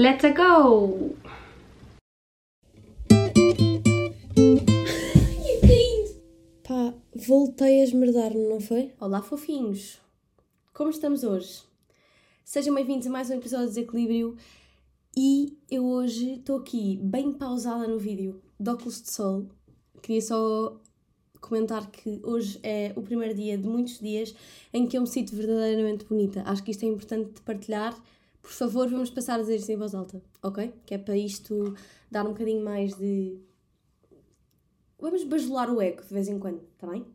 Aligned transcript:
Let's 0.00 0.24
go! 0.34 1.14
Pá, 6.66 6.94
voltei 7.14 7.82
a 7.82 7.84
esmerdar-me, 7.84 8.48
não 8.48 8.62
foi? 8.62 8.94
Olá, 8.98 9.20
fofinhos! 9.20 10.00
Como 10.72 10.88
estamos 10.88 11.22
hoje? 11.22 11.64
Sejam 12.42 12.74
bem-vindos 12.74 13.08
a 13.08 13.10
mais 13.10 13.28
um 13.28 13.34
episódio 13.34 13.66
de 13.66 13.74
Desequilíbrio 13.74 14.38
e 15.14 15.58
eu 15.70 15.84
hoje 15.84 16.36
estou 16.36 16.56
aqui 16.56 16.98
bem 17.02 17.34
pausada 17.34 17.86
no 17.86 17.98
vídeo 17.98 18.40
de 18.58 18.70
óculos 18.70 19.02
de 19.02 19.12
sol. 19.12 19.50
Queria 20.00 20.22
só 20.22 20.80
comentar 21.42 21.90
que 21.90 22.22
hoje 22.24 22.58
é 22.62 22.94
o 22.96 23.02
primeiro 23.02 23.34
dia 23.34 23.58
de 23.58 23.68
muitos 23.68 23.98
dias 23.98 24.34
em 24.72 24.86
que 24.86 24.96
eu 24.96 25.02
me 25.02 25.06
sinto 25.06 25.36
verdadeiramente 25.36 26.06
bonita. 26.06 26.42
Acho 26.46 26.64
que 26.64 26.70
isto 26.70 26.86
é 26.86 26.88
importante 26.88 27.32
de 27.34 27.42
partilhar. 27.42 27.94
Por 28.42 28.50
favor, 28.50 28.88
vamos 28.88 29.10
passar 29.10 29.34
a 29.34 29.42
dizer 29.42 29.56
isto 29.56 29.70
em 29.70 29.76
voz 29.76 29.94
alta, 29.94 30.22
ok? 30.42 30.72
Que 30.86 30.94
é 30.94 30.98
para 30.98 31.16
isto 31.16 31.74
dar 32.10 32.24
um 32.24 32.30
bocadinho 32.30 32.64
mais 32.64 32.94
de. 32.96 33.38
Vamos 34.98 35.24
bajular 35.24 35.70
o 35.70 35.80
ego 35.80 36.02
de 36.02 36.12
vez 36.12 36.28
em 36.28 36.38
quando, 36.38 36.62
está 36.74 36.86
bem? 36.86 37.06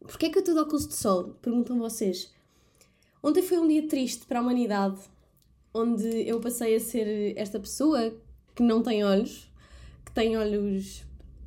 Porquê 0.00 0.26
é 0.26 0.30
que 0.30 0.38
eu 0.38 0.40
estou 0.40 0.54
de 0.54 0.60
óculos 0.60 0.86
de 0.86 0.94
sol? 0.94 1.36
Perguntam 1.40 1.78
vocês. 1.78 2.32
Ontem 3.22 3.42
foi 3.42 3.58
um 3.58 3.68
dia 3.68 3.86
triste 3.86 4.26
para 4.26 4.40
a 4.40 4.42
humanidade, 4.42 5.00
onde 5.72 6.28
eu 6.28 6.40
passei 6.40 6.74
a 6.74 6.80
ser 6.80 7.36
esta 7.36 7.58
pessoa 7.58 8.12
que 8.54 8.62
não 8.62 8.82
tem 8.82 9.04
olhos, 9.04 9.48
que 10.04 10.12
tem 10.12 10.36
olhos 10.36 11.04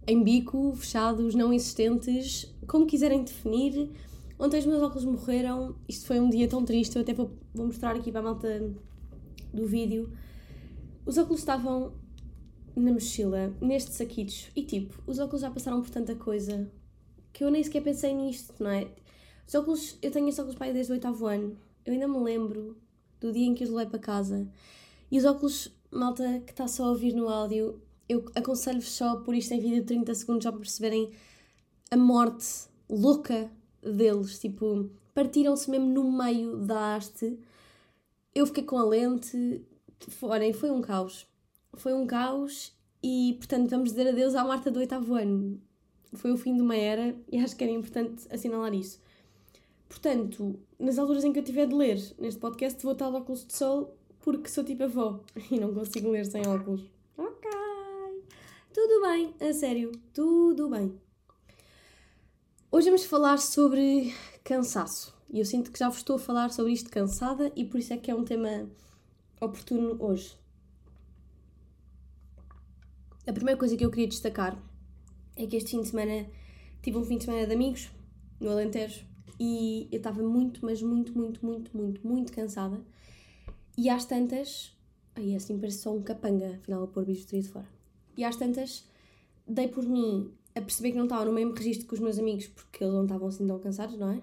em 0.08 0.24
bico, 0.24 0.74
fechados, 0.76 1.36
não 1.36 1.52
existentes, 1.52 2.54
como 2.68 2.86
quiserem 2.86 3.24
definir. 3.24 3.90
Ontem 4.38 4.60
os 4.60 4.66
meus 4.66 4.82
óculos 4.82 5.06
morreram, 5.06 5.76
isto 5.88 6.06
foi 6.06 6.20
um 6.20 6.30
dia 6.30 6.48
tão 6.48 6.66
triste, 6.66 6.96
eu 6.96 7.02
até 7.02 7.14
vou, 7.14 7.32
vou 7.54 7.68
mostrar 7.68 7.96
aqui 7.96 8.12
para 8.12 8.20
a 8.20 8.24
malta 8.24 8.74
do 9.54 9.66
vídeo. 9.66 10.12
Os 11.06 11.18
óculos 11.18 11.40
estavam 11.40 11.94
na 12.76 12.92
mochila, 12.92 13.56
nestes 13.62 13.96
saquitos, 13.96 14.52
e 14.56 14.64
tipo, 14.64 15.02
os 15.08 15.20
óculos 15.20 15.42
já 15.42 15.50
passaram 15.50 15.82
por 15.82 15.90
tanta 15.90 16.16
coisa 16.16 16.70
que 17.32 17.44
eu 17.44 17.50
nem 17.52 17.64
sequer 17.64 17.82
pensei 17.82 18.14
nisto, 18.14 18.54
não 18.62 18.72
é? 18.72 18.88
Os 19.48 19.56
óculos, 19.56 19.98
eu 20.02 20.12
tenho 20.12 20.28
estes 20.28 20.40
óculos 20.40 20.58
para 20.58 20.68
aí 20.68 20.74
desde 20.74 20.92
o 20.92 20.96
oitavo 20.96 21.28
ano, 21.28 21.58
eu 21.86 21.94
ainda 21.94 22.08
me 22.08 22.18
lembro 22.18 22.78
do 23.22 23.32
dia 23.32 23.46
em 23.46 23.54
que 23.54 23.64
os 23.64 23.70
levei 23.70 23.86
para 23.88 24.00
casa. 24.00 24.48
E 25.10 25.18
os 25.18 25.24
óculos, 25.24 25.72
malta 25.92 26.42
que 26.46 26.52
está 26.52 26.68
só 26.68 26.86
a 26.86 26.90
ouvir 26.90 27.14
no 27.14 27.30
áudio, 27.30 27.82
eu 28.10 28.26
aconselho-vos 28.36 28.92
só 28.92 29.18
por 29.18 29.34
isto 29.34 29.54
em 29.54 29.60
vídeo 29.60 29.80
de 29.80 29.86
30 29.86 30.14
segundos 30.14 30.44
já 30.44 30.52
perceberem 30.52 31.12
a 31.90 31.98
morte 31.98 32.68
louca 32.90 33.50
deles. 33.92 34.40
Tipo, 34.40 34.90
partiram-se 35.14 35.70
mesmo 35.70 35.88
no 35.88 36.12
meio 36.12 36.58
da 36.58 36.96
haste. 36.96 37.38
Eu 38.34 38.46
fiquei 38.46 38.64
com 38.64 38.78
a 38.78 38.84
lente. 38.84 39.66
Olhem, 40.22 40.54
foi 40.54 40.70
um 40.72 40.82
caos. 40.82 41.26
Foi 41.74 41.94
um 41.94 42.06
caos 42.06 42.74
e, 43.04 43.36
portanto, 43.38 43.70
vamos 43.70 43.92
dizer 43.92 44.08
adeus 44.08 44.36
à 44.36 44.44
Marta 44.44 44.72
do 44.72 44.80
oitavo 44.80 45.14
ano. 45.16 45.62
Foi 46.14 46.32
o 46.32 46.38
fim 46.38 46.56
de 46.56 46.62
uma 46.62 46.76
era 46.76 47.16
e 47.32 47.38
acho 47.38 47.56
que 47.56 47.64
era 47.64 47.74
importante 47.74 48.26
assinalar 48.30 48.74
isso. 48.74 49.00
Portanto, 49.88 50.60
nas 50.80 50.98
alturas 50.98 51.24
em 51.24 51.32
que 51.32 51.40
eu 51.40 51.44
tiver 51.44 51.68
de 51.68 51.76
ler 51.76 52.00
neste 52.18 52.40
podcast, 52.40 52.82
vou 52.84 52.94
estar 52.94 53.10
de 53.10 53.16
óculos 53.16 53.46
de 53.46 53.54
sol 53.54 53.96
porque 54.22 54.50
sou 54.50 54.64
tipo 54.64 54.84
avó 54.84 55.20
e 55.52 55.60
não 55.60 55.74
consigo 55.74 56.10
ler 56.10 56.26
sem 56.26 56.46
óculos. 56.48 56.82
Ok. 57.18 57.50
Tudo 58.74 59.02
bem, 59.04 59.34
a 59.40 59.54
sério, 59.54 59.92
tudo 60.14 60.70
bem. 60.70 61.00
Hoje 62.76 62.88
vamos 62.88 63.06
falar 63.06 63.38
sobre 63.38 64.14
cansaço. 64.44 65.16
E 65.32 65.40
eu 65.40 65.46
sinto 65.46 65.72
que 65.72 65.80
já 65.80 65.88
vos 65.88 66.00
estou 66.00 66.18
a 66.18 66.20
falar 66.20 66.52
sobre 66.52 66.74
isto 66.74 66.90
cansada 66.90 67.50
e 67.56 67.64
por 67.64 67.80
isso 67.80 67.94
é 67.94 67.98
que 67.98 68.12
é 68.12 68.14
um 68.14 68.26
tema 68.26 68.70
oportuno 69.40 69.96
hoje. 69.98 70.36
A 73.26 73.32
primeira 73.32 73.58
coisa 73.58 73.78
que 73.78 73.86
eu 73.86 73.90
queria 73.90 74.10
destacar 74.10 74.62
é 75.38 75.48
que 75.48 75.56
este 75.56 75.72
fim 75.72 75.84
de 75.84 75.88
semana 75.88 76.28
tive 76.82 76.98
um 76.98 77.06
fim 77.06 77.18
de 77.18 77.24
semana 77.24 77.48
de 77.48 77.54
amigos 77.54 77.90
no 78.42 78.50
Alentejo 78.50 79.06
e 79.40 79.88
eu 79.90 79.98
estava 80.00 80.22
muito, 80.22 80.60
mas 80.66 80.82
muito, 80.82 81.18
muito, 81.18 81.46
muito, 81.46 81.78
muito, 81.78 82.06
muito 82.06 82.34
cansada. 82.34 82.84
E 83.78 83.90
às 83.90 84.04
tantas. 84.04 84.76
Ai, 85.16 85.34
assim 85.34 85.58
parece 85.58 85.78
só 85.78 85.96
um 85.96 86.04
capanga, 86.04 86.56
afinal, 86.56 86.84
a 86.84 86.88
pôr 86.88 87.06
bijuteria 87.06 87.42
de 87.42 87.48
fora. 87.48 87.70
E 88.18 88.26
às 88.26 88.36
tantas, 88.36 88.84
dei 89.48 89.70
por 89.70 89.86
mim 89.86 90.30
a 90.56 90.62
perceber 90.62 90.92
que 90.92 90.98
não 90.98 91.04
estava 91.04 91.26
no 91.26 91.34
mesmo 91.34 91.54
registro 91.54 91.88
que 91.88 91.94
os 91.94 92.00
meus 92.00 92.18
amigos, 92.18 92.48
porque 92.48 92.84
eles 92.84 92.94
não 92.94 93.04
estavam 93.04 93.28
assim 93.28 93.46
tão 93.46 93.60
cansados, 93.60 93.98
não 93.98 94.12
é? 94.12 94.22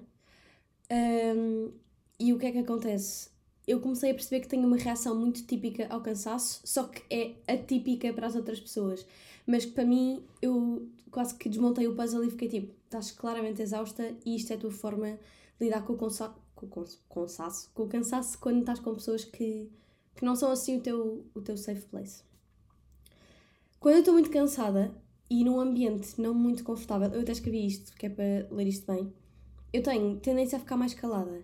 Um, 1.34 1.70
e 2.18 2.32
o 2.32 2.38
que 2.38 2.46
é 2.46 2.52
que 2.52 2.58
acontece? 2.58 3.30
Eu 3.66 3.80
comecei 3.80 4.10
a 4.10 4.14
perceber 4.14 4.40
que 4.40 4.48
tenho 4.48 4.66
uma 4.66 4.76
reação 4.76 5.14
muito 5.14 5.44
típica 5.44 5.86
ao 5.88 6.00
cansaço, 6.00 6.60
só 6.64 6.84
que 6.84 7.02
é 7.14 7.34
atípica 7.52 8.12
para 8.12 8.26
as 8.26 8.34
outras 8.34 8.58
pessoas. 8.58 9.06
Mas 9.46 9.64
que 9.64 9.72
para 9.72 9.84
mim, 9.84 10.24
eu 10.40 10.88
quase 11.10 11.34
que 11.34 11.48
desmontei 11.48 11.86
o 11.86 11.94
puzzle 11.94 12.24
e 12.24 12.30
fiquei 12.30 12.48
tipo: 12.48 12.74
estás 12.84 13.10
claramente 13.12 13.62
exausta 13.62 14.14
e 14.24 14.36
isto 14.36 14.52
é 14.52 14.56
a 14.56 14.58
tua 14.58 14.70
forma 14.70 15.18
de 15.58 15.66
lidar 15.66 15.84
com 15.84 15.92
o, 15.92 15.96
consa 15.96 16.34
com, 16.54 16.66
com, 16.66 16.84
cansaço, 17.20 17.70
com 17.74 17.82
o 17.84 17.88
cansaço 17.88 18.38
quando 18.38 18.60
estás 18.60 18.80
com 18.80 18.94
pessoas 18.94 19.24
que, 19.24 19.70
que 20.16 20.24
não 20.24 20.34
são 20.34 20.50
assim 20.50 20.78
o 20.78 20.80
teu, 20.80 21.26
o 21.34 21.40
teu 21.40 21.56
safe 21.56 21.82
place. 21.86 22.22
Quando 23.78 23.96
eu 23.96 24.00
estou 24.00 24.14
muito 24.14 24.30
cansada 24.30 24.94
e 25.32 25.44
num 25.44 25.58
ambiente 25.58 26.20
não 26.20 26.34
muito 26.34 26.62
confortável, 26.62 27.08
eu 27.08 27.22
até 27.22 27.32
escrevi 27.32 27.66
isto, 27.66 27.94
que 27.94 28.04
é 28.04 28.10
para 28.10 28.46
ler 28.54 28.68
isto 28.68 28.92
bem, 28.92 29.10
eu 29.72 29.82
tenho 29.82 30.20
tendência 30.20 30.58
a 30.58 30.60
ficar 30.60 30.76
mais 30.76 30.92
calada. 30.92 31.42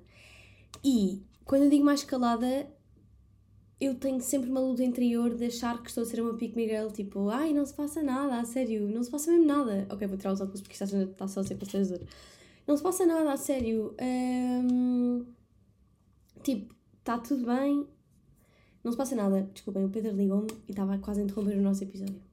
E 0.84 1.22
quando 1.46 1.62
eu 1.62 1.70
digo 1.70 1.86
mais 1.86 2.04
calada, 2.04 2.70
eu 3.80 3.94
tenho 3.94 4.20
sempre 4.20 4.50
uma 4.50 4.60
luta 4.60 4.84
interior 4.84 5.34
de 5.34 5.46
achar 5.46 5.82
que 5.82 5.88
estou 5.88 6.02
a 6.02 6.06
ser 6.06 6.20
uma 6.20 6.34
pique 6.34 6.54
Miguel, 6.54 6.92
tipo, 6.92 7.30
ai, 7.30 7.54
não 7.54 7.64
se 7.64 7.72
passa 7.72 8.02
nada, 8.02 8.38
a 8.38 8.44
sério, 8.44 8.86
não 8.90 9.02
se 9.02 9.10
passa 9.10 9.30
mesmo 9.30 9.46
nada. 9.46 9.86
Ok, 9.90 10.06
vou 10.06 10.18
tirar 10.18 10.34
os 10.34 10.40
óculos 10.42 10.60
porque 10.60 10.74
está, 10.74 10.84
está 10.84 11.26
só 11.26 11.40
a 11.40 11.44
ser 11.44 11.56
constrangedor. 11.56 12.06
Não 12.66 12.76
se 12.76 12.82
passa 12.82 13.06
nada, 13.06 13.32
a 13.32 13.36
sério. 13.38 13.96
Um, 13.98 15.24
tipo, 16.42 16.74
está 16.98 17.16
tudo 17.16 17.46
bem. 17.46 17.86
Não 18.84 18.92
se 18.92 18.98
passa 18.98 19.16
nada. 19.16 19.48
Desculpem, 19.54 19.86
o 19.86 19.88
Pedro 19.88 20.12
ligou-me 20.12 20.48
e 20.68 20.72
estava 20.72 20.98
quase 20.98 21.22
a 21.22 21.24
interromper 21.24 21.56
o 21.56 21.62
nosso 21.62 21.82
episódio. 21.84 22.27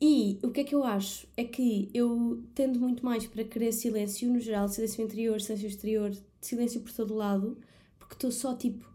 E 0.00 0.38
o 0.42 0.50
que 0.50 0.60
é 0.60 0.64
que 0.64 0.74
eu 0.74 0.82
acho? 0.82 1.26
É 1.36 1.44
que 1.44 1.90
eu 1.92 2.42
tendo 2.54 2.80
muito 2.80 3.04
mais 3.04 3.26
para 3.26 3.44
querer 3.44 3.70
silêncio, 3.72 4.32
no 4.32 4.40
geral, 4.40 4.66
silêncio 4.66 5.04
interior, 5.04 5.40
silêncio 5.40 5.68
exterior, 5.68 6.16
silêncio 6.40 6.80
por 6.80 6.92
todo 6.92 7.14
lado, 7.14 7.58
porque 7.98 8.14
estou 8.14 8.30
só 8.32 8.54
tipo 8.54 8.88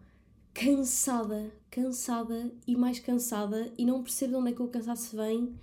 cansada, 0.52 1.52
cansada 1.70 2.52
e 2.66 2.76
mais 2.76 3.00
cansada 3.00 3.72
e 3.78 3.86
não 3.86 4.02
percebo 4.02 4.32
de 4.32 4.40
onde 4.40 4.52
é 4.52 4.54
que 4.56 4.62
o 4.64 4.68
cansaço 4.68 5.16
vem 5.16 5.54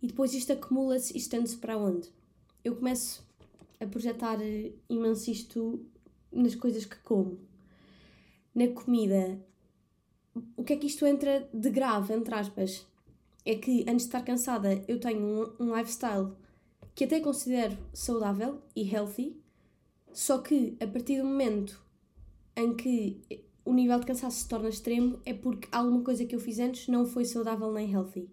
e 0.00 0.06
depois 0.06 0.32
isto 0.32 0.52
acumula-se 0.52 1.12
e 1.14 1.18
estende-se 1.18 1.58
para 1.58 1.76
onde? 1.76 2.08
Eu 2.64 2.76
começo 2.76 3.26
a 3.80 3.86
projetar 3.86 4.38
imenso 4.88 5.30
isto 5.30 5.84
nas 6.32 6.54
coisas 6.54 6.84
que 6.86 6.96
como. 7.00 7.38
Na 8.54 8.68
comida. 8.68 9.38
O 10.56 10.64
que 10.64 10.72
é 10.72 10.76
que 10.76 10.86
isto 10.86 11.04
entra 11.04 11.48
de 11.52 11.68
grave, 11.68 12.14
entre 12.14 12.34
aspas? 12.34 12.86
É 13.48 13.54
que 13.54 13.80
antes 13.88 14.02
de 14.02 14.08
estar 14.08 14.20
cansada 14.20 14.84
eu 14.86 15.00
tenho 15.00 15.54
um, 15.58 15.64
um 15.64 15.74
lifestyle 15.74 16.32
que 16.94 17.04
até 17.04 17.18
considero 17.18 17.78
saudável 17.94 18.60
e 18.76 18.82
healthy, 18.82 19.40
só 20.12 20.36
que 20.36 20.76
a 20.78 20.86
partir 20.86 21.16
do 21.16 21.24
momento 21.24 21.82
em 22.54 22.74
que 22.74 23.22
o 23.64 23.72
nível 23.72 23.98
de 24.00 24.04
cansaço 24.04 24.40
se 24.40 24.48
torna 24.48 24.68
extremo 24.68 25.18
é 25.24 25.32
porque 25.32 25.66
alguma 25.72 26.02
coisa 26.02 26.26
que 26.26 26.34
eu 26.34 26.40
fiz 26.40 26.58
antes 26.58 26.88
não 26.88 27.06
foi 27.06 27.24
saudável 27.24 27.72
nem 27.72 27.90
healthy. 27.90 28.28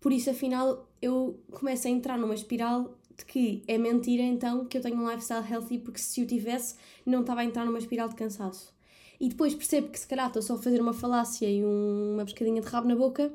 Por 0.00 0.12
isso, 0.12 0.30
afinal, 0.30 0.88
eu 1.02 1.38
começo 1.50 1.86
a 1.86 1.90
entrar 1.90 2.16
numa 2.16 2.34
espiral 2.34 2.96
de 3.14 3.26
que 3.26 3.62
é 3.68 3.76
mentira 3.76 4.22
então 4.22 4.64
que 4.64 4.78
eu 4.78 4.80
tenho 4.80 4.96
um 4.96 5.10
lifestyle 5.10 5.46
healthy, 5.46 5.78
porque 5.78 5.98
se 5.98 6.22
eu 6.22 6.26
tivesse, 6.26 6.76
não 7.04 7.20
estava 7.20 7.42
a 7.42 7.44
entrar 7.44 7.66
numa 7.66 7.78
espiral 7.78 8.08
de 8.08 8.14
cansaço. 8.14 8.74
E 9.20 9.28
depois 9.28 9.54
percebo 9.54 9.88
que 9.88 10.00
se 10.00 10.06
calhar 10.06 10.28
estou 10.28 10.40
só 10.40 10.54
a 10.54 10.58
fazer 10.58 10.80
uma 10.80 10.94
falácia 10.94 11.48
e 11.50 11.62
um, 11.62 12.14
uma 12.14 12.24
pescadinha 12.24 12.62
de 12.62 12.68
rabo 12.68 12.88
na 12.88 12.96
boca 12.96 13.30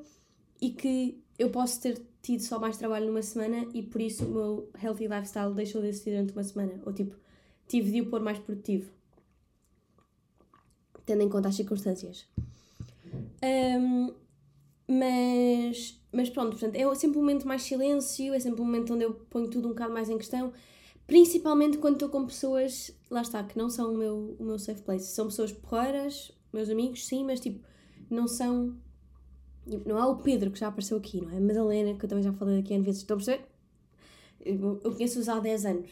e 0.62 0.72
que 0.72 1.22
eu 1.38 1.50
posso 1.50 1.82
ter 1.82 2.02
tido 2.22 2.42
só 2.42 2.60
mais 2.60 2.78
trabalho 2.78 3.08
numa 3.08 3.22
semana 3.22 3.68
e 3.74 3.82
por 3.84 4.02
isso 4.02 4.26
o 4.26 4.30
meu 4.30 4.70
healthy 4.82 5.08
lifestyle 5.08 5.54
deixou 5.54 5.82
de 5.82 5.88
existir 5.88 6.12
durante 6.12 6.34
uma 6.34 6.44
semana. 6.44 6.82
Ou 6.86 6.94
tipo, 6.94 7.16
tive 7.68 7.92
de 7.92 8.02
o 8.02 8.10
pôr 8.10 8.22
mais 8.22 8.40
produtivo. 8.40 8.92
Tendo 11.06 11.24
em 11.24 11.30
conta 11.30 11.48
as 11.50 11.56
circunstâncias. 11.56 12.28
Um, 13.44 14.14
mas, 14.88 16.02
mas 16.12 16.30
pronto, 16.30 16.52
portanto, 16.52 16.76
é 16.76 16.96
sempre 16.96 17.18
um 17.18 17.22
momento 17.22 17.48
mais 17.48 17.62
silêncio, 17.62 18.34
é 18.34 18.40
sempre 18.40 18.62
um 18.62 18.66
momento 18.66 18.94
onde 18.94 19.04
eu 19.04 19.14
ponho 19.14 19.50
tudo 19.50 19.68
um 19.68 19.72
bocado 19.72 19.94
mais 19.94 20.10
em 20.10 20.18
questão, 20.18 20.54
principalmente 21.06 21.78
quando 21.78 21.96
estou 21.96 22.10
com 22.10 22.26
pessoas, 22.26 22.94
lá 23.10 23.22
está, 23.22 23.44
que 23.44 23.58
não 23.58 23.70
são 23.70 23.94
o 23.94 23.98
meu, 23.98 24.36
o 24.40 24.44
meu 24.44 24.58
safe 24.58 24.82
place. 24.82 25.08
São 25.08 25.28
pessoas 25.28 25.52
porreiras, 25.52 26.32
meus 26.52 26.70
amigos, 26.70 27.06
sim, 27.06 27.24
mas 27.24 27.40
tipo, 27.40 27.66
não 28.10 28.28
são 28.28 28.78
não 29.86 29.98
há 29.98 30.08
o 30.08 30.18
Pedro 30.18 30.52
que 30.52 30.60
já 30.60 30.68
apareceu 30.68 30.98
aqui, 30.98 31.22
não 31.22 31.32
é? 31.32 31.38
A 31.38 31.42
Madalena, 31.42 31.94
que 31.98 32.06
eu 32.06 32.10
também 32.10 32.24
já 32.24 32.34
falei 32.34 32.60
aqui 32.60 32.74
N 32.74 32.84
vezes. 32.84 33.02
Estão 33.02 33.16
a 33.16 33.18
perceber? 33.18 33.46
Eu 34.44 34.80
conheço-os 34.80 35.28
há 35.28 35.40
10 35.40 35.66
anos. 35.66 35.90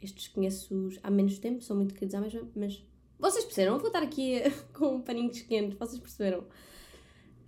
Estes 0.00 0.28
conheço-os 0.28 0.98
há 1.02 1.10
menos 1.10 1.38
tempo, 1.38 1.62
são 1.62 1.76
muito 1.76 1.94
queridos 1.94 2.14
à 2.14 2.20
mesma, 2.20 2.42
mas 2.56 2.84
Vocês 3.18 3.44
perceberam? 3.44 3.78
Vou 3.78 3.86
estar 3.86 4.02
aqui 4.02 4.40
com 4.74 5.00
paninhos 5.00 5.40
quentes, 5.42 5.78
vocês 5.78 6.00
perceberam? 6.00 6.44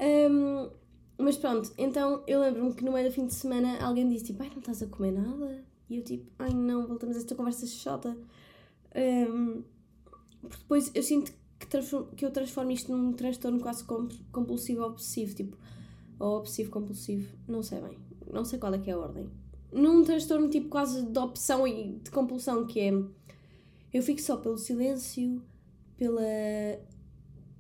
Um, 0.01 0.71
mas 1.19 1.37
pronto, 1.37 1.73
então 1.79 2.23
eu 2.27 2.41
lembro-me 2.41 2.75
que 2.75 2.85
no 2.85 2.93
meio 2.93 3.09
do 3.09 3.13
fim 3.13 3.27
de 3.27 3.35
semana 3.35 3.79
alguém 3.85 4.09
disse 4.09 4.27
tipo, 4.27 4.43
ai 4.43 4.51
não 4.51 4.59
estás 4.59 4.83
a 4.83 4.87
comer 4.87 5.13
nada? 5.13 5.65
E 5.89 5.97
eu 5.97 6.05
tipo, 6.05 6.31
ai 6.39 6.53
não, 6.53 6.87
voltamos 6.87 7.17
a 7.17 7.21
esta 7.21 7.35
conversa 7.35 7.67
chata. 7.67 8.17
Um, 8.95 9.65
porque 10.43 10.59
depois 10.59 10.91
eu 10.95 11.03
sinto 11.03 11.33
que, 11.33 11.39
que 12.17 12.25
eu 12.25 12.31
transformo 12.31 12.71
isto 12.71 12.95
num 12.95 13.13
transtorno 13.13 13.61
quase 13.61 13.85
compulsivo 14.33 14.83
obsessivo, 14.83 15.35
tipo, 15.35 15.57
ou 16.19 16.39
obsessivo 16.39 16.71
compulsivo, 16.71 17.37
não 17.49 17.63
sei 17.63 17.81
bem, 17.81 17.99
não 18.33 18.45
sei 18.45 18.59
qual 18.59 18.75
é 18.75 18.79
que 18.79 18.91
é 18.91 18.95
a 18.95 18.99
ordem. 18.99 19.29
Num 19.73 20.05
transtorno 20.05 20.49
tipo 20.49 20.69
quase 20.69 21.03
de 21.03 21.19
opção 21.19 21.67
e 21.67 21.99
de 21.99 22.11
compulsão, 22.11 22.67
que 22.67 22.81
é 22.81 22.93
eu 23.93 24.03
fico 24.03 24.21
só 24.21 24.37
pelo 24.37 24.59
silêncio, 24.59 25.43
pela 25.97 26.23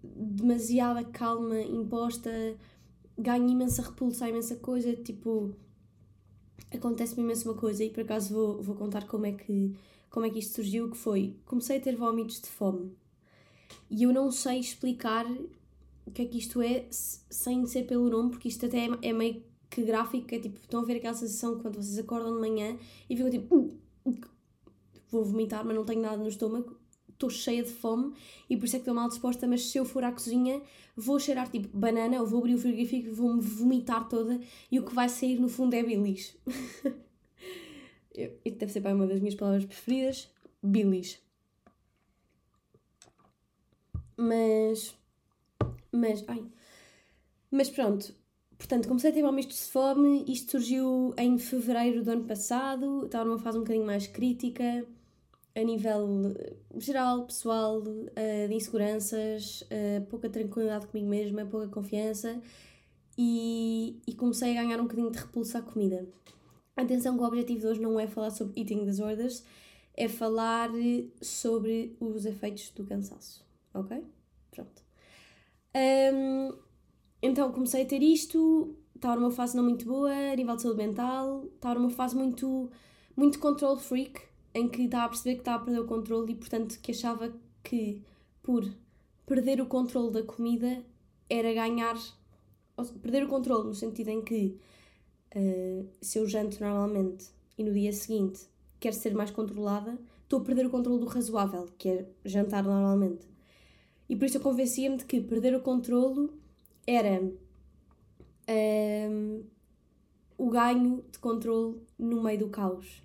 demasiada 0.02 1.04
calma 1.04 1.60
imposta, 1.60 2.30
ganho 3.18 3.48
imensa 3.48 3.82
repulsa, 3.82 4.28
imensa 4.28 4.56
coisa, 4.56 4.94
tipo, 4.96 5.54
acontece-me 6.72 7.22
imenso 7.22 7.48
uma 7.48 7.58
coisa 7.58 7.84
e 7.84 7.90
por 7.90 8.02
acaso 8.02 8.34
vou, 8.34 8.62
vou 8.62 8.74
contar 8.74 9.06
como 9.06 9.26
é 9.26 9.32
que 9.32 9.74
como 10.10 10.26
é 10.26 10.30
que 10.30 10.38
isto 10.38 10.54
surgiu, 10.54 10.88
que 10.88 10.96
foi, 10.96 11.36
comecei 11.44 11.78
a 11.78 11.80
ter 11.80 11.96
vómitos 11.96 12.40
de 12.40 12.46
fome 12.46 12.96
e 13.90 14.02
eu 14.02 14.12
não 14.12 14.30
sei 14.30 14.58
explicar 14.58 15.26
o 16.06 16.10
que 16.10 16.22
é 16.22 16.24
que 16.26 16.38
isto 16.38 16.60
é 16.60 16.86
sem 16.90 17.66
ser 17.66 17.84
pelo 17.84 18.08
nome, 18.08 18.30
porque 18.30 18.48
isto 18.48 18.66
até 18.66 18.86
é, 18.86 18.90
é 19.02 19.12
meio 19.12 19.42
que 19.70 19.82
gráfico, 19.82 20.34
é 20.34 20.38
tipo, 20.38 20.58
estão 20.60 20.80
a 20.80 20.84
ver 20.84 20.96
aquela 20.96 21.14
sensação 21.14 21.58
quando 21.58 21.76
vocês 21.76 21.98
acordam 21.98 22.34
de 22.34 22.40
manhã 22.40 22.76
e 23.08 23.16
ficam 23.16 23.30
tipo, 23.30 23.56
uh, 24.04 24.16
vou 25.10 25.24
vomitar, 25.24 25.64
mas 25.64 25.74
não 25.74 25.84
tenho 25.84 26.00
nada 26.00 26.16
no 26.16 26.28
estômago, 26.28 26.76
estou 27.08 27.30
cheia 27.30 27.62
de 27.62 27.70
fome 27.70 28.12
e 28.48 28.56
por 28.56 28.66
isso 28.66 28.76
é 28.76 28.78
que 28.78 28.82
estou 28.82 28.94
mal 28.94 29.08
disposta, 29.08 29.46
mas 29.46 29.64
se 29.66 29.78
eu 29.78 29.84
for 29.84 30.04
à 30.04 30.12
cozinha 30.12 30.60
vou 30.96 31.18
cheirar 31.18 31.50
tipo 31.50 31.76
banana, 31.76 32.20
ou 32.20 32.26
vou 32.26 32.40
abrir 32.40 32.54
o 32.54 32.58
frigorífico 32.58 33.08
e 33.08 33.10
vou-me 33.10 33.40
vomitar 33.40 34.08
toda 34.08 34.40
e 34.70 34.78
o 34.78 34.84
que 34.84 34.94
vai 34.94 35.08
sair 35.08 35.40
no 35.40 35.48
fundo 35.48 35.74
é 35.74 35.82
bilis. 35.82 36.36
Isto 38.44 38.58
deve 38.58 38.72
ser 38.72 38.80
para 38.80 38.94
uma 38.94 39.08
das 39.08 39.18
minhas 39.18 39.34
palavras 39.34 39.64
preferidas, 39.64 40.30
bilis. 40.62 41.23
Mas. 44.16 44.94
Mas. 45.92 46.24
Ai. 46.28 46.44
Mas 47.50 47.70
pronto. 47.70 48.14
Portanto, 48.56 48.88
comecei 48.88 49.10
a 49.10 49.12
ter 49.14 49.22
misto 49.32 49.50
de 49.50 49.70
fome. 49.70 50.24
Isto 50.28 50.52
surgiu 50.52 51.14
em 51.18 51.38
fevereiro 51.38 52.02
do 52.04 52.10
ano 52.10 52.24
passado. 52.24 53.06
Estava 53.06 53.24
numa 53.24 53.38
fase 53.38 53.58
um 53.58 53.62
bocadinho 53.62 53.86
mais 53.86 54.06
crítica 54.06 54.86
a 55.54 55.62
nível 55.62 56.34
eh, 56.36 56.56
geral, 56.78 57.26
pessoal, 57.26 57.78
uh, 57.78 58.48
de 58.48 58.54
inseguranças, 58.54 59.62
uh, 59.62 60.04
pouca 60.06 60.28
tranquilidade 60.28 60.86
comigo 60.88 61.08
mesma, 61.08 61.46
pouca 61.46 61.68
confiança 61.68 62.40
e, 63.16 64.00
e 64.06 64.14
comecei 64.14 64.56
a 64.56 64.62
ganhar 64.62 64.80
um 64.80 64.84
bocadinho 64.84 65.10
de 65.10 65.18
repulsa 65.18 65.58
à 65.58 65.62
comida. 65.62 66.06
Atenção 66.76 67.16
que 67.16 67.22
o 67.22 67.26
objetivo 67.26 67.60
de 67.60 67.66
hoje 67.68 67.80
não 67.80 68.00
é 68.00 68.08
falar 68.08 68.30
sobre 68.30 68.60
eating 68.60 68.84
disorders, 68.84 69.44
é 69.96 70.08
falar 70.08 70.70
sobre 71.22 71.96
os 72.00 72.26
efeitos 72.26 72.70
do 72.70 72.84
cansaço, 72.84 73.43
ok? 73.74 74.04
Pronto. 74.50 74.82
Um, 75.76 76.56
então 77.22 77.50
comecei 77.52 77.82
a 77.82 77.86
ter 77.86 78.02
isto, 78.02 78.76
estava 78.94 79.16
numa 79.16 79.30
fase 79.30 79.56
não 79.56 79.64
muito 79.64 79.84
boa, 79.84 80.12
a 80.12 80.36
nível 80.36 80.56
de 80.56 80.62
saúde 80.62 80.78
mental, 80.78 81.44
estava 81.54 81.78
numa 81.78 81.90
fase 81.90 82.16
muito, 82.16 82.70
muito 83.16 83.38
control 83.38 83.76
freak, 83.76 84.20
em 84.54 84.68
que 84.68 84.82
estava 84.82 85.06
a 85.06 85.08
perceber 85.08 85.34
que 85.34 85.40
estava 85.40 85.62
a 85.62 85.64
perder 85.64 85.80
o 85.80 85.86
controle 85.86 86.32
e, 86.32 86.36
portanto, 86.36 86.78
que 86.80 86.92
achava 86.92 87.32
que 87.62 88.02
por 88.42 88.64
perder 89.26 89.60
o 89.60 89.66
controle 89.66 90.12
da 90.12 90.22
comida 90.22 90.84
era 91.28 91.52
ganhar. 91.52 91.96
perder 93.02 93.24
o 93.24 93.28
controle 93.28 93.64
no 93.66 93.74
sentido 93.74 94.08
em 94.10 94.22
que 94.22 94.58
uh, 95.34 95.88
se 96.00 96.18
eu 96.18 96.26
janto 96.28 96.60
normalmente 96.60 97.26
e 97.56 97.64
no 97.64 97.72
dia 97.72 97.92
seguinte 97.92 98.46
quero 98.78 98.94
ser 98.94 99.14
mais 99.14 99.30
controlada, 99.30 99.98
estou 100.22 100.40
a 100.40 100.44
perder 100.44 100.66
o 100.66 100.70
controle 100.70 101.00
do 101.00 101.06
razoável, 101.06 101.68
que 101.78 101.88
é 101.88 102.06
jantar 102.24 102.62
normalmente. 102.64 103.33
E 104.08 104.16
por 104.16 104.26
isso 104.26 104.36
eu 104.36 104.42
convencia-me 104.42 104.96
de 104.96 105.04
que 105.04 105.20
perder 105.20 105.54
o 105.54 105.60
controlo 105.60 106.32
era 106.86 107.22
um, 109.10 109.42
o 110.36 110.50
ganho 110.50 111.04
de 111.10 111.18
controle 111.18 111.80
no 111.98 112.22
meio 112.22 112.40
do 112.40 112.48
caos 112.48 113.04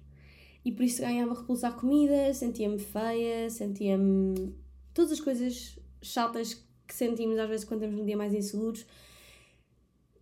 e 0.64 0.72
por 0.72 0.84
isso 0.84 1.02
ganhava 1.02 1.34
repulsa 1.34 1.70
à 1.70 1.72
comida, 1.72 2.34
sentia-me 2.34 2.80
feia, 2.80 3.50
sentia-me. 3.50 4.54
todas 4.94 5.12
as 5.12 5.20
coisas 5.20 5.80
chatas 6.02 6.54
que 6.88 6.94
sentimos 6.94 7.38
às 7.40 7.50
vezes 7.50 7.66
quando 7.66 7.82
estamos 7.82 8.00
num 8.00 8.06
dia 8.06 8.18
mais 8.18 8.34
inseguros. 8.34 8.86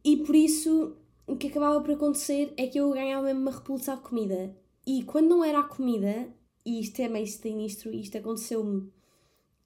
E 0.03 0.17
por 0.17 0.35
isso 0.35 0.95
o 1.25 1.35
que 1.35 1.47
acabava 1.47 1.81
por 1.81 1.91
acontecer 1.91 2.53
é 2.55 2.67
que 2.67 2.79
eu 2.79 2.91
ganhava 2.91 3.25
mesmo 3.25 3.41
uma 3.41 3.51
repulsa 3.51 3.93
à 3.93 3.97
comida. 3.97 4.55
E 4.85 5.03
quando 5.03 5.27
não 5.27 5.43
era 5.43 5.59
a 5.59 5.63
comida, 5.63 6.33
e 6.65 6.79
isto 6.79 7.01
é 7.01 7.09
meio 7.09 7.27
sinistro, 7.27 7.93
isto 7.93 8.17
aconteceu-me 8.17 8.89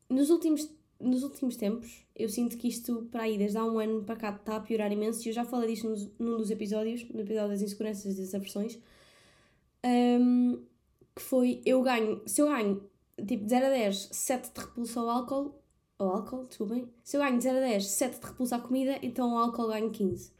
nos 0.09 0.29
últimos, 0.29 0.67
nos 1.01 1.23
últimos 1.23 1.55
tempos, 1.55 2.05
eu 2.15 2.29
sinto 2.29 2.57
que 2.57 2.67
isto, 2.67 3.07
para 3.11 3.23
aí, 3.23 3.37
desde 3.37 3.57
há 3.57 3.65
um 3.65 3.79
ano 3.79 4.03
para 4.03 4.15
cá, 4.15 4.29
está 4.29 4.55
a 4.57 4.59
piorar 4.59 4.91
imenso, 4.91 5.27
e 5.27 5.29
eu 5.29 5.33
já 5.33 5.43
falei 5.43 5.69
disto 5.73 6.11
num 6.19 6.37
dos 6.37 6.51
episódios, 6.51 7.07
no 7.09 7.21
episódio 7.21 7.49
das 7.49 7.61
inseguranças 7.61 8.17
e 8.17 8.21
das 8.21 8.33
aversões, 8.33 8.79
um, 9.85 10.63
que 11.15 11.21
foi, 11.21 11.61
eu 11.65 11.81
ganho, 11.81 12.21
se 12.25 12.41
eu 12.41 12.47
ganho, 12.47 12.89
tipo, 13.27 13.43
de 13.43 13.49
0 13.49 13.65
a 13.65 13.69
10, 13.69 14.09
7 14.11 14.53
de 14.53 14.59
repulsa 14.59 14.99
ao 14.99 15.09
álcool, 15.09 15.55
ao 15.97 16.09
álcool, 16.09 16.45
desculpem, 16.45 16.89
se 17.03 17.17
eu 17.17 17.21
ganho 17.21 17.37
de 17.37 17.43
0 17.43 17.57
a 17.57 17.61
10, 17.61 17.85
7 17.87 18.19
de 18.19 18.25
repulsa 18.25 18.55
à 18.55 18.59
comida, 18.59 18.99
então 19.01 19.33
o 19.33 19.37
álcool 19.37 19.67
ganho 19.67 19.91
15. 19.91 20.31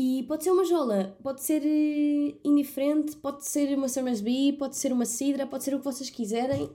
E 0.00 0.22
pode 0.28 0.44
ser 0.44 0.52
uma 0.52 0.64
jola, 0.64 1.18
pode 1.24 1.42
ser 1.42 1.60
uh, 1.60 2.40
indiferente, 2.44 3.16
pode 3.16 3.44
ser 3.44 3.76
uma 3.76 3.88
Summersby, 3.88 4.52
pode 4.52 4.76
ser 4.76 4.92
uma 4.92 5.04
cidra, 5.04 5.44
pode 5.44 5.64
ser 5.64 5.74
o 5.74 5.78
que 5.78 5.84
vocês 5.84 6.08
quiserem. 6.08 6.70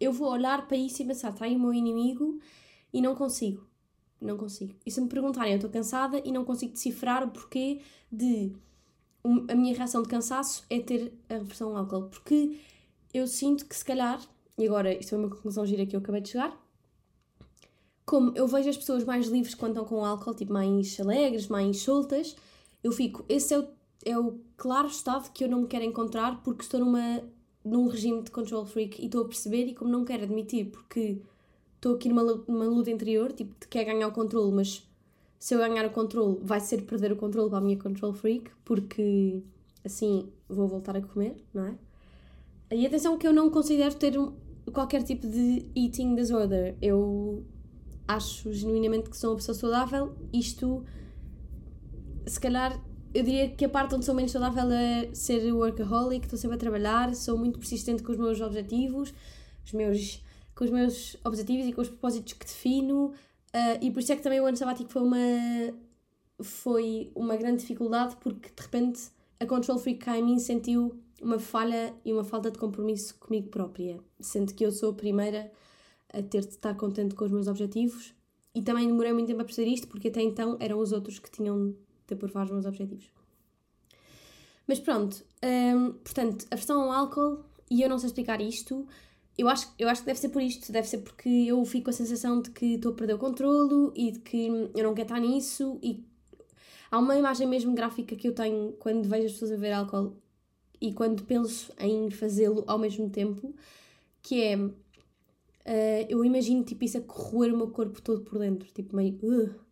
Eu 0.00 0.12
vou 0.12 0.30
olhar 0.30 0.66
para 0.66 0.76
isso 0.76 1.02
e 1.02 1.06
pensar, 1.06 1.30
está 1.30 1.44
aí 1.44 1.56
o 1.56 1.60
meu 1.60 1.72
inimigo 1.72 2.38
e 2.92 3.00
não 3.00 3.14
consigo. 3.14 3.66
Não 4.20 4.36
consigo. 4.36 4.74
E 4.84 4.90
se 4.90 5.00
me 5.00 5.08
perguntarem, 5.08 5.52
eu 5.52 5.56
estou 5.56 5.70
cansada 5.70 6.20
e 6.24 6.32
não 6.32 6.44
consigo 6.44 6.72
decifrar 6.72 7.22
o 7.22 7.30
porquê 7.30 7.80
de 8.10 8.52
a 9.48 9.54
minha 9.54 9.74
reação 9.74 10.02
de 10.02 10.08
cansaço 10.08 10.64
é 10.68 10.78
ter 10.80 11.12
a 11.30 11.34
reversão 11.34 11.70
ao 11.70 11.78
álcool, 11.78 12.08
porque 12.08 12.58
eu 13.12 13.26
sinto 13.26 13.64
que 13.64 13.74
se 13.74 13.84
calhar, 13.84 14.20
e 14.58 14.66
agora 14.66 14.92
isto 14.92 15.14
é 15.14 15.18
uma 15.18 15.30
conclusão 15.30 15.64
gira 15.64 15.86
que 15.86 15.96
eu 15.96 16.00
acabei 16.00 16.20
de 16.20 16.28
chegar, 16.30 16.54
como 18.04 18.32
eu 18.36 18.46
vejo 18.46 18.68
as 18.68 18.76
pessoas 18.76 19.02
mais 19.02 19.26
livres 19.28 19.54
quando 19.54 19.72
estão 19.72 19.86
com 19.86 20.04
álcool, 20.04 20.34
tipo 20.34 20.52
mais 20.52 21.00
alegres, 21.00 21.48
mais 21.48 21.78
soltas, 21.80 22.36
eu 22.82 22.92
fico, 22.92 23.24
esse 23.28 23.54
é 23.54 23.58
o, 23.58 23.68
é 24.04 24.18
o 24.18 24.38
claro 24.58 24.88
estado 24.88 25.32
que 25.32 25.42
eu 25.42 25.48
não 25.48 25.62
me 25.62 25.68
quero 25.68 25.84
encontrar 25.84 26.42
porque 26.42 26.62
estou 26.62 26.80
numa, 26.80 27.22
num 27.64 27.88
regime 27.88 28.22
de 28.22 28.30
control 28.30 28.66
freak 28.66 29.00
e 29.00 29.06
estou 29.06 29.22
a 29.22 29.24
perceber 29.24 29.66
e 29.66 29.74
como 29.74 29.90
não 29.90 30.04
quero 30.04 30.24
admitir 30.24 30.66
porque 30.66 31.22
estou 31.76 31.94
aqui 31.94 32.08
numa, 32.08 32.22
numa 32.22 32.64
luta 32.66 32.90
interior, 32.90 33.32
tipo, 33.32 33.54
de 33.60 33.66
quer 33.68 33.84
ganhar 33.84 34.06
o 34.08 34.12
controle, 34.12 34.52
mas 34.52 34.86
se 35.38 35.54
eu 35.54 35.58
ganhar 35.58 35.84
o 35.86 35.90
controle, 35.90 36.38
vai 36.42 36.60
ser 36.60 36.82
perder 36.82 37.12
o 37.12 37.16
controle 37.16 37.48
para 37.48 37.58
a 37.58 37.60
minha 37.60 37.78
control 37.78 38.12
freak, 38.12 38.50
porque 38.64 39.42
assim 39.84 40.28
vou 40.48 40.66
voltar 40.66 40.96
a 40.96 41.02
comer, 41.02 41.36
não 41.52 41.66
é? 41.66 41.78
E 42.70 42.86
atenção 42.86 43.18
que 43.18 43.26
eu 43.26 43.32
não 43.32 43.50
considero 43.50 43.94
ter 43.94 44.14
qualquer 44.72 45.02
tipo 45.02 45.26
de 45.26 45.66
eating 45.76 46.14
disorder. 46.14 46.76
Eu 46.80 47.44
acho 48.08 48.52
genuinamente 48.52 49.10
que 49.10 49.16
sou 49.16 49.30
uma 49.30 49.36
pessoa 49.36 49.54
saudável. 49.54 50.14
Isto, 50.32 50.84
se 52.26 52.40
calhar, 52.40 52.82
eu 53.14 53.22
diria 53.22 53.48
que 53.48 53.64
a 53.64 53.68
parte 53.68 53.94
onde 53.94 54.04
sou 54.04 54.14
menos 54.14 54.32
saudável 54.32 54.70
é 54.72 55.14
ser 55.14 55.52
workaholic, 55.52 56.26
estou 56.26 56.38
sempre 56.38 56.56
a 56.56 56.58
trabalhar, 56.58 57.14
sou 57.14 57.38
muito 57.38 57.60
persistente 57.60 58.02
com 58.02 58.10
os 58.10 58.18
meus 58.18 58.40
objetivos, 58.40 59.14
os 59.64 59.72
meus, 59.72 60.22
com 60.54 60.64
os 60.64 60.70
meus 60.70 61.16
objetivos 61.24 61.66
e 61.66 61.72
com 61.72 61.80
os 61.80 61.88
propósitos 61.88 62.32
que 62.32 62.44
defino. 62.44 63.12
Uh, 63.54 63.78
e 63.80 63.90
por 63.92 64.00
isso 64.00 64.12
é 64.12 64.16
que 64.16 64.22
também 64.22 64.40
o 64.40 64.46
ano 64.46 64.56
sabático 64.56 64.90
foi 64.90 65.02
uma, 65.02 65.16
foi 66.42 67.12
uma 67.14 67.36
grande 67.36 67.58
dificuldade, 67.58 68.16
porque 68.16 68.48
de 68.48 68.62
repente 68.62 69.02
a 69.38 69.46
Control 69.46 69.78
Freak 69.78 70.04
cá 70.04 70.18
em 70.18 70.24
mim 70.24 70.38
sentiu 70.40 71.00
uma 71.22 71.38
falha 71.38 71.94
e 72.04 72.12
uma 72.12 72.24
falta 72.24 72.50
de 72.50 72.58
compromisso 72.58 73.14
comigo 73.20 73.48
própria, 73.48 74.00
sendo 74.18 74.52
que 74.52 74.66
eu 74.66 74.72
sou 74.72 74.90
a 74.90 74.94
primeira 74.94 75.52
a 76.12 76.20
ter 76.20 76.40
de 76.40 76.48
estar 76.48 76.74
contente 76.74 77.14
com 77.14 77.24
os 77.24 77.30
meus 77.30 77.46
objetivos 77.46 78.12
e 78.52 78.60
também 78.60 78.88
demorei 78.88 79.12
muito 79.12 79.28
tempo 79.28 79.40
a 79.40 79.44
perceber 79.44 79.70
isto, 79.70 79.86
porque 79.86 80.08
até 80.08 80.20
então 80.20 80.56
eram 80.58 80.78
os 80.78 80.90
outros 80.92 81.20
que 81.20 81.30
tinham 81.30 81.74
de 82.06 82.14
aprovar 82.14 82.44
os 82.44 82.50
meus 82.50 82.66
objetivos. 82.66 83.10
Mas 84.66 84.78
pronto, 84.78 85.22
um, 85.44 85.92
portanto, 85.92 86.46
a 86.50 86.56
versão 86.56 86.80
ao 86.82 86.90
álcool, 86.90 87.44
e 87.70 87.82
eu 87.82 87.88
não 87.88 87.98
sei 87.98 88.08
explicar 88.08 88.40
isto, 88.40 88.86
eu 89.36 89.48
acho, 89.48 89.72
eu 89.78 89.88
acho 89.88 90.02
que 90.02 90.06
deve 90.06 90.18
ser 90.18 90.28
por 90.28 90.40
isto, 90.40 90.70
deve 90.72 90.88
ser 90.88 90.98
porque 90.98 91.28
eu 91.28 91.64
fico 91.64 91.84
com 91.84 91.90
a 91.90 91.92
sensação 91.92 92.40
de 92.40 92.50
que 92.50 92.74
estou 92.74 92.92
a 92.92 92.94
perder 92.94 93.14
o 93.14 93.18
controlo 93.18 93.92
e 93.96 94.12
de 94.12 94.20
que 94.20 94.46
eu 94.46 94.84
não 94.84 94.94
quero 94.94 95.08
estar 95.08 95.20
nisso 95.20 95.78
e 95.82 96.04
há 96.90 96.98
uma 96.98 97.16
imagem 97.16 97.46
mesmo 97.46 97.74
gráfica 97.74 98.14
que 98.14 98.28
eu 98.28 98.34
tenho 98.34 98.72
quando 98.74 99.08
vejo 99.08 99.26
as 99.26 99.32
pessoas 99.32 99.50
a 99.50 99.54
beber 99.56 99.72
álcool 99.72 100.16
e 100.80 100.92
quando 100.92 101.24
penso 101.24 101.72
em 101.78 102.10
fazê-lo 102.10 102.62
ao 102.66 102.78
mesmo 102.78 103.10
tempo, 103.10 103.54
que 104.22 104.42
é 104.42 104.56
uh, 104.56 104.72
eu 106.08 106.24
imagino 106.24 106.62
tipo 106.62 106.84
isso 106.84 106.98
a 106.98 107.00
corroer 107.00 107.52
o 107.52 107.56
meu 107.56 107.70
corpo 107.70 108.00
todo 108.00 108.20
por 108.22 108.38
dentro, 108.38 108.68
tipo 108.72 108.94
meio. 108.94 109.18
Uh. 109.22 109.63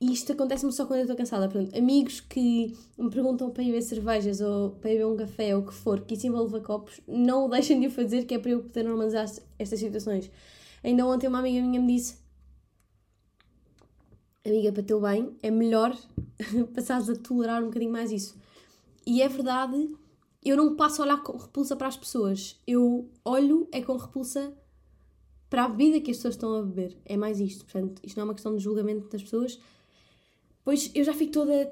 E 0.00 0.12
isto 0.12 0.32
acontece-me 0.32 0.72
só 0.72 0.86
quando 0.86 1.00
eu 1.00 1.02
estou 1.02 1.16
cansada. 1.16 1.46
Portanto, 1.46 1.76
amigos 1.76 2.20
que 2.20 2.74
me 2.96 3.10
perguntam 3.10 3.50
para 3.50 3.62
ir 3.62 3.66
beber 3.66 3.82
cervejas 3.82 4.40
ou 4.40 4.70
para 4.70 4.90
ir 4.90 4.94
beber 4.94 5.06
um 5.06 5.16
café 5.16 5.54
ou 5.54 5.62
o 5.62 5.66
que 5.66 5.74
for, 5.74 6.00
que 6.00 6.14
isso 6.14 6.26
envolva 6.26 6.58
copos, 6.60 7.02
não 7.06 7.44
o 7.44 7.48
deixem 7.50 7.78
de 7.78 7.86
o 7.86 7.90
fazer, 7.90 8.24
que 8.24 8.34
é 8.34 8.38
para 8.38 8.50
eu 8.50 8.62
poder 8.62 8.84
normalizar 8.84 9.26
estas 9.58 9.78
situações. 9.78 10.30
Ainda 10.82 11.04
ontem 11.04 11.28
uma 11.28 11.40
amiga 11.40 11.60
minha 11.60 11.78
me 11.78 11.94
disse: 11.94 12.16
Amiga, 14.42 14.72
para 14.72 14.82
teu 14.82 15.02
bem, 15.02 15.36
é 15.42 15.50
melhor 15.50 15.94
passares 16.74 17.10
a 17.10 17.16
tolerar 17.16 17.62
um 17.62 17.66
bocadinho 17.66 17.92
mais 17.92 18.10
isso. 18.10 18.34
E 19.06 19.20
é 19.20 19.28
verdade, 19.28 19.94
eu 20.42 20.56
não 20.56 20.76
passo 20.76 21.02
a 21.02 21.04
olhar 21.04 21.22
com 21.22 21.36
repulsa 21.36 21.76
para 21.76 21.88
as 21.88 21.96
pessoas. 21.98 22.58
Eu 22.66 23.10
olho 23.22 23.68
é 23.70 23.82
com 23.82 23.94
repulsa 23.98 24.50
para 25.50 25.64
a 25.64 25.68
bebida 25.68 26.00
que 26.00 26.10
as 26.10 26.16
pessoas 26.16 26.36
estão 26.36 26.54
a 26.54 26.62
beber. 26.62 26.96
É 27.04 27.18
mais 27.18 27.38
isto. 27.38 27.66
Portanto, 27.66 28.00
isto 28.02 28.16
não 28.16 28.22
é 28.22 28.24
uma 28.24 28.34
questão 28.34 28.56
de 28.56 28.62
julgamento 28.62 29.10
das 29.10 29.22
pessoas 29.22 29.60
Pois 30.64 30.90
eu 30.94 31.04
já 31.04 31.12
fico 31.14 31.32
toda, 31.32 31.66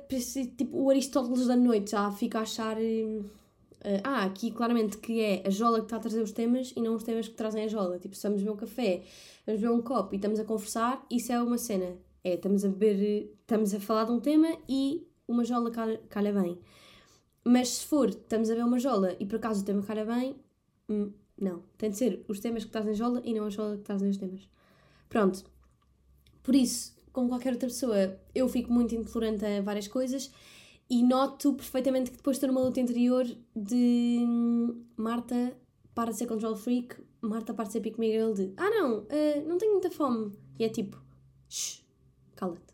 tipo, 0.57 0.77
o 0.77 0.91
Aristóteles 0.91 1.47
da 1.47 1.57
noite, 1.57 1.93
já 1.93 2.11
fico 2.11 2.39
a 2.39 2.43
achar. 2.43 2.77
Uh, 2.79 4.03
ah, 4.03 4.25
aqui 4.25 4.51
claramente 4.51 4.99
que 4.99 5.21
é 5.21 5.47
a 5.47 5.51
Jola 5.51 5.79
que 5.79 5.85
está 5.85 5.99
a 5.99 6.01
trazer 6.01 6.21
os 6.21 6.33
temas 6.33 6.73
e 6.75 6.81
não 6.81 6.97
os 6.97 7.05
temas 7.05 7.29
que 7.29 7.35
trazem 7.35 7.65
a 7.65 7.69
Jola. 7.69 7.99
Tipo, 7.99 8.15
estamos 8.15 8.41
a 8.41 8.45
beber 8.45 8.53
um 8.53 8.57
café, 8.57 9.03
vamos 9.47 9.61
beber 9.61 9.73
um 9.73 9.83
copo 9.83 10.15
e 10.15 10.17
estamos 10.17 10.41
a 10.41 10.45
conversar, 10.45 11.07
isso 11.11 11.33
é 11.33 11.41
uma 11.41 11.59
cena. 11.59 11.97
É, 12.25 12.35
estamos 12.35 12.65
a 12.65 12.69
beber, 12.69 13.31
estamos 13.41 13.73
a 13.75 13.81
falar 13.81 14.05
de 14.05 14.13
um 14.13 14.21
tema 14.21 14.49
e 14.69 15.07
uma 15.29 15.45
Jola 15.45 15.71
calha, 15.71 16.01
calha 16.09 16.33
bem. 16.33 16.59
Mas 17.45 17.69
se 17.69 17.87
for, 17.87 18.09
estamos 18.09 18.51
a 18.51 18.55
ver 18.55 18.65
uma 18.65 18.79
Jola 18.79 19.17
e 19.21 19.27
por 19.27 19.37
acaso 19.37 19.63
o 19.63 19.65
tema 19.65 19.83
calha 19.83 20.05
bem, 20.05 20.35
hum, 20.89 21.13
não. 21.41 21.63
Tem 21.77 21.91
de 21.91 21.97
ser 21.97 22.25
os 22.27 22.41
temas 22.41 22.65
que 22.65 22.71
trazem 22.71 22.95
Jola 22.95 23.23
e 23.25 23.33
não 23.33 23.45
a 23.45 23.51
Jola 23.51 23.77
que 23.77 23.85
trazem 23.85 24.11
os 24.11 24.17
temas. 24.17 24.49
Pronto. 25.09 25.45
Por 26.43 26.55
isso, 26.55 26.98
como 27.19 27.29
qualquer 27.29 27.53
outra 27.53 27.69
pessoa, 27.69 28.17
eu 28.33 28.49
fico 28.49 28.73
muito 28.73 28.95
intolerante 28.95 29.45
a 29.45 29.61
várias 29.61 29.89
coisas 29.89 30.31
e 30.89 31.03
noto 31.03 31.53
perfeitamente 31.53 32.13
que 32.13 32.17
depois 32.17 32.37
estou 32.37 32.47
numa 32.47 32.61
luta 32.61 32.79
interior 32.79 33.27
de 33.57 34.19
hum, 34.21 34.85
Marta 34.97 35.53
para 35.97 36.13
de 36.13 36.19
ser 36.19 36.27
control 36.27 36.55
freak, 36.55 36.95
Marta 37.21 37.53
para 37.53 37.65
de 37.65 37.73
ser 37.73 37.81
pick 37.81 37.99
Miguel 37.99 38.35
de 38.35 38.53
ah 38.57 38.71
não, 38.71 39.01
uh, 39.01 39.49
não 39.49 39.59
tenho 39.59 39.73
muita 39.73 39.91
fome. 39.91 40.33
E 40.61 40.65
é 40.65 40.69
tipo, 40.69 40.97
shh, 41.49 41.81
cala-te, 42.37 42.73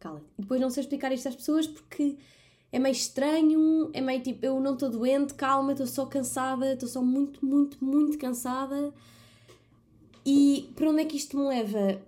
cala-te. 0.00 0.26
E 0.36 0.42
depois 0.42 0.60
não 0.60 0.68
sei 0.68 0.80
explicar 0.80 1.12
isto 1.12 1.28
às 1.28 1.36
pessoas 1.36 1.68
porque 1.68 2.16
é 2.72 2.80
meio 2.80 2.92
estranho, 2.92 3.90
é 3.92 4.00
meio 4.00 4.20
tipo, 4.24 4.44
eu 4.44 4.58
não 4.58 4.72
estou 4.72 4.90
doente, 4.90 5.34
calma, 5.34 5.70
estou 5.70 5.86
só 5.86 6.04
cansada, 6.04 6.72
estou 6.72 6.88
só 6.88 7.00
muito, 7.00 7.46
muito, 7.46 7.82
muito 7.82 8.18
cansada. 8.18 8.92
E 10.26 10.72
para 10.74 10.90
onde 10.90 11.02
é 11.02 11.04
que 11.04 11.16
isto 11.16 11.38
me 11.38 11.46
leva? 11.46 12.02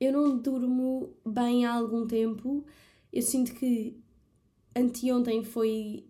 Eu 0.00 0.12
não 0.12 0.38
durmo 0.38 1.14
bem 1.26 1.66
há 1.66 1.74
algum 1.74 2.06
tempo. 2.06 2.64
Eu 3.12 3.22
sinto 3.22 3.54
que 3.54 4.00
anteontem 4.74 5.44
foi 5.44 6.06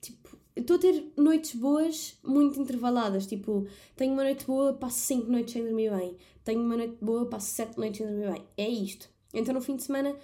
tipo. 0.00 0.36
Estou 0.56 0.76
a 0.76 0.78
ter 0.78 1.12
noites 1.16 1.54
boas 1.54 2.18
muito 2.24 2.60
intervaladas. 2.60 3.26
Tipo, 3.26 3.66
tenho 3.96 4.12
uma 4.12 4.24
noite 4.24 4.44
boa, 4.46 4.72
passo 4.72 4.98
5 4.98 5.30
noites 5.30 5.52
sem 5.52 5.62
dormir 5.62 5.90
bem. 5.90 6.16
Tenho 6.44 6.60
uma 6.60 6.76
noite 6.76 6.96
boa, 7.00 7.26
passo 7.26 7.54
7 7.54 7.78
noites 7.78 7.98
sem 7.98 8.06
dormir 8.06 8.32
bem. 8.32 8.44
É 8.56 8.68
isto. 8.68 9.08
Então 9.32 9.54
no 9.54 9.60
fim 9.60 9.76
de 9.76 9.84
semana 9.84 10.16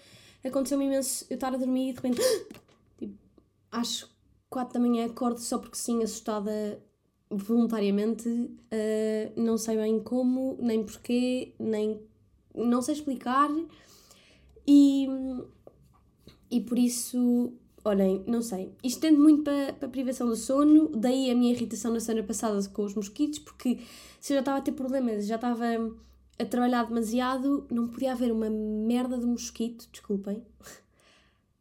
aconteceu-me 0.45 0.87
imenso 0.87 1.27
eu 1.31 1.35
estar 1.35 1.55
a 1.55 1.57
dormir 1.57 1.91
e 1.91 1.93
de 1.93 1.97
repente. 1.97 2.21
Tipo, 2.99 3.17
às 3.71 4.07
4 4.51 4.75
da 4.75 4.81
manhã 4.81 5.07
acordo 5.07 5.41
só 5.41 5.59
porque 5.59 5.77
sim, 5.77 6.03
assustada 6.03 6.83
voluntariamente. 7.31 8.29
Uh, 8.29 9.33
não 9.37 9.57
sei 9.57 9.77
bem 9.77 10.01
como, 10.01 10.59
nem 10.61 10.85
porquê, 10.85 11.55
nem 11.59 12.01
não 12.55 12.83
sei 12.83 12.95
explicar 12.95 13.51
e, 14.67 15.09
e 16.51 16.61
por 16.61 16.79
isso, 16.79 17.53
olhem, 17.85 18.25
não 18.27 18.43
sei. 18.43 18.75
Isto 18.83 19.01
tende 19.01 19.19
muito 19.19 19.43
para, 19.43 19.73
para 19.73 19.89
a 19.89 19.91
privação 19.91 20.29
do 20.29 20.37
sono, 20.37 20.89
daí 20.89 21.31
a 21.31 21.35
minha 21.35 21.53
irritação 21.53 21.93
na 21.93 22.01
semana 22.01 22.27
passada 22.27 22.63
com 22.69 22.85
os 22.85 22.95
mosquitos, 22.95 23.39
porque 23.39 23.81
se 24.21 24.33
eu 24.33 24.37
já 24.37 24.41
estava 24.41 24.59
a 24.59 24.63
ter 24.63 24.73
problemas, 24.73 25.27
já 25.27 25.37
estava 25.37 25.65
a 26.39 26.45
trabalhar 26.45 26.85
demasiado, 26.85 27.67
não 27.71 27.89
podia 27.89 28.13
haver 28.13 28.33
uma 28.33 28.49
merda 28.49 29.19
de 29.19 29.27
mosquito, 29.27 29.89
desculpem, 29.93 30.43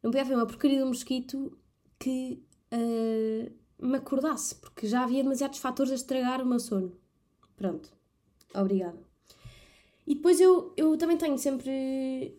não 0.02 0.10
podia 0.10 0.22
haver 0.22 0.36
uma 0.36 0.46
porcaria 0.46 0.78
de 0.78 0.84
mosquito 0.84 1.56
que 1.98 2.42
uh, 2.72 3.86
me 3.86 3.96
acordasse, 3.96 4.54
porque 4.54 4.86
já 4.86 5.04
havia 5.04 5.22
demasiados 5.22 5.58
fatores 5.58 5.92
a 5.92 5.96
estragar 5.96 6.42
o 6.42 6.46
meu 6.46 6.58
sono. 6.58 6.96
Pronto, 7.56 7.90
obrigada. 8.54 9.09
E 10.10 10.16
depois 10.16 10.40
eu, 10.40 10.72
eu 10.76 10.96
também 10.96 11.16
tenho 11.16 11.38
sempre. 11.38 12.36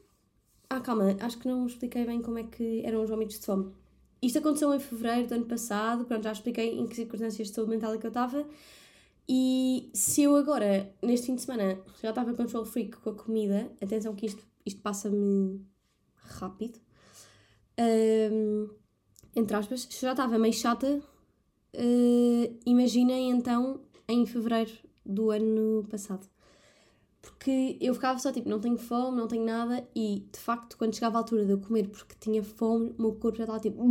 Ah, 0.70 0.82
calma, 0.82 1.16
acho 1.22 1.38
que 1.40 1.48
não 1.48 1.66
expliquei 1.66 2.06
bem 2.06 2.22
como 2.22 2.38
é 2.38 2.44
que 2.44 2.82
eram 2.86 3.02
os 3.02 3.10
vômitos 3.10 3.40
de 3.40 3.46
fome. 3.46 3.72
Isto 4.22 4.40
aconteceu 4.40 4.74
em 4.74 4.80
fevereiro 4.80 5.30
do 5.30 5.36
ano 5.36 5.46
passado, 5.46 6.04
pronto, 6.04 6.22
já 6.22 6.34
expliquei 6.34 6.78
em 6.78 6.86
que 6.86 6.98
circunstâncias 6.98 7.48
de 7.48 7.54
saúde 7.54 7.72
mental 7.72 7.94
é 7.94 7.98
que 7.98 8.06
eu 8.06 8.10
estava. 8.10 8.46
E 9.28 9.90
se 9.94 10.24
eu 10.24 10.36
agora, 10.36 10.94
neste 11.02 11.28
fim 11.28 11.36
de 11.36 11.44
semana, 11.44 11.80
já 12.04 12.10
estava 12.10 12.34
control 12.34 12.66
freak 12.66 12.98
com 12.98 13.12
a 13.12 13.16
comida, 13.16 13.72
atenção 13.82 14.14
que 14.16 14.26
isto, 14.26 14.46
isto 14.66 14.82
passa-me 14.82 15.66
rápido, 16.18 16.78
um, 17.80 18.70
entre 19.34 19.56
aspas, 19.56 19.88
se 19.90 20.02
já 20.02 20.12
estava 20.12 20.38
meio 20.38 20.54
chata, 20.54 21.02
uh, 21.74 22.60
imaginem 22.66 23.30
então 23.30 23.80
em 24.10 24.26
fevereiro 24.26 24.74
do 25.06 25.32
ano 25.32 25.88
passado 25.90 26.31
porque 27.22 27.78
eu 27.80 27.94
ficava 27.94 28.18
só 28.20 28.32
tipo, 28.32 28.50
não 28.50 28.60
tenho 28.60 28.78
fome, 28.78 29.18
não 29.18 29.28
tenho 29.28 29.46
nada, 29.46 29.88
e 29.96 30.26
de 30.32 30.40
facto, 30.40 30.78
quando 30.78 30.96
chegava 30.96 31.18
a 31.18 31.22
altura 31.22 31.46
de 31.46 31.52
eu 31.52 31.60
comer 31.60 31.88
porque 31.90 32.16
tinha 32.20 32.44
fome, 32.44 32.96
o 32.98 33.02
meu 33.02 33.14
corpo 33.14 33.38
já 33.38 33.44
estava 33.44 33.60
tipo, 33.60 33.84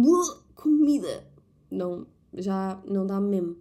comida! 0.55 1.27
Não, 1.71 2.07
já 2.35 2.81
não 2.85 3.07
dá 3.07 3.21
mesmo. 3.21 3.57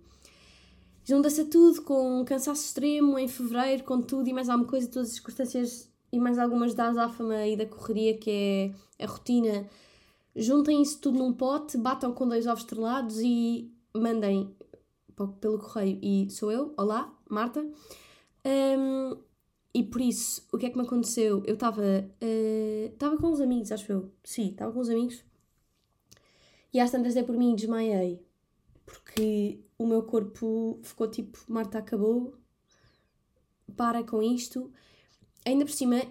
Junta-se 1.03 1.41
a 1.41 1.45
tudo 1.45 1.81
com 1.83 2.21
um 2.21 2.25
cansaço 2.25 2.65
extremo 2.65 3.17
em 3.17 3.27
fevereiro, 3.27 3.83
com 3.83 4.01
tudo 4.01 4.27
e 4.27 4.33
mais 4.33 4.49
alguma 4.49 4.69
coisa, 4.69 4.87
todas 4.87 5.09
as 5.09 5.15
circunstâncias 5.15 5.89
e 6.11 6.19
mais 6.19 6.37
algumas 6.37 6.73
da 6.73 6.87
azáfama 6.87 7.45
e 7.47 7.55
da 7.55 7.65
correria 7.65 8.17
que 8.17 8.73
é 8.97 9.03
a 9.03 9.07
rotina. 9.07 9.67
Juntem 10.35 10.81
isso 10.81 10.99
tudo 10.99 11.19
num 11.19 11.33
pote, 11.33 11.77
batam 11.77 12.13
com 12.13 12.27
dois 12.27 12.47
ovos 12.47 12.61
estrelados 12.61 13.19
e 13.19 13.71
mandem 13.93 14.55
pelo 15.41 15.59
correio. 15.59 15.99
E 16.01 16.29
sou 16.29 16.51
eu, 16.51 16.73
olá, 16.77 17.11
Marta. 17.29 17.65
Um, 18.45 19.17
e 19.73 19.83
por 19.83 20.01
isso, 20.01 20.47
o 20.51 20.57
que 20.57 20.65
é 20.65 20.69
que 20.69 20.77
me 20.77 20.83
aconteceu? 20.83 21.43
Eu 21.45 21.53
estava. 21.53 21.83
Estava 22.91 23.15
uh, 23.15 23.17
com 23.19 23.27
uns 23.27 23.39
amigos, 23.39 23.71
acho 23.71 23.91
eu. 23.91 24.11
Sim, 24.23 24.49
estava 24.49 24.71
com 24.71 24.79
uns 24.79 24.89
amigos. 24.89 25.23
E 26.73 26.79
às 26.79 26.91
tantas 26.91 27.13
dei 27.13 27.23
por 27.23 27.37
mim 27.37 27.53
e 27.53 27.55
desmaiei. 27.55 28.25
Porque 28.85 29.59
o 29.77 29.85
meu 29.85 30.03
corpo 30.03 30.79
ficou 30.81 31.07
tipo: 31.09 31.37
Marta, 31.47 31.77
acabou. 31.77 32.33
Para 33.77 34.03
com 34.03 34.23
isto. 34.23 34.71
Ainda 35.45 35.65
por 35.65 35.71
cima, 35.71 36.01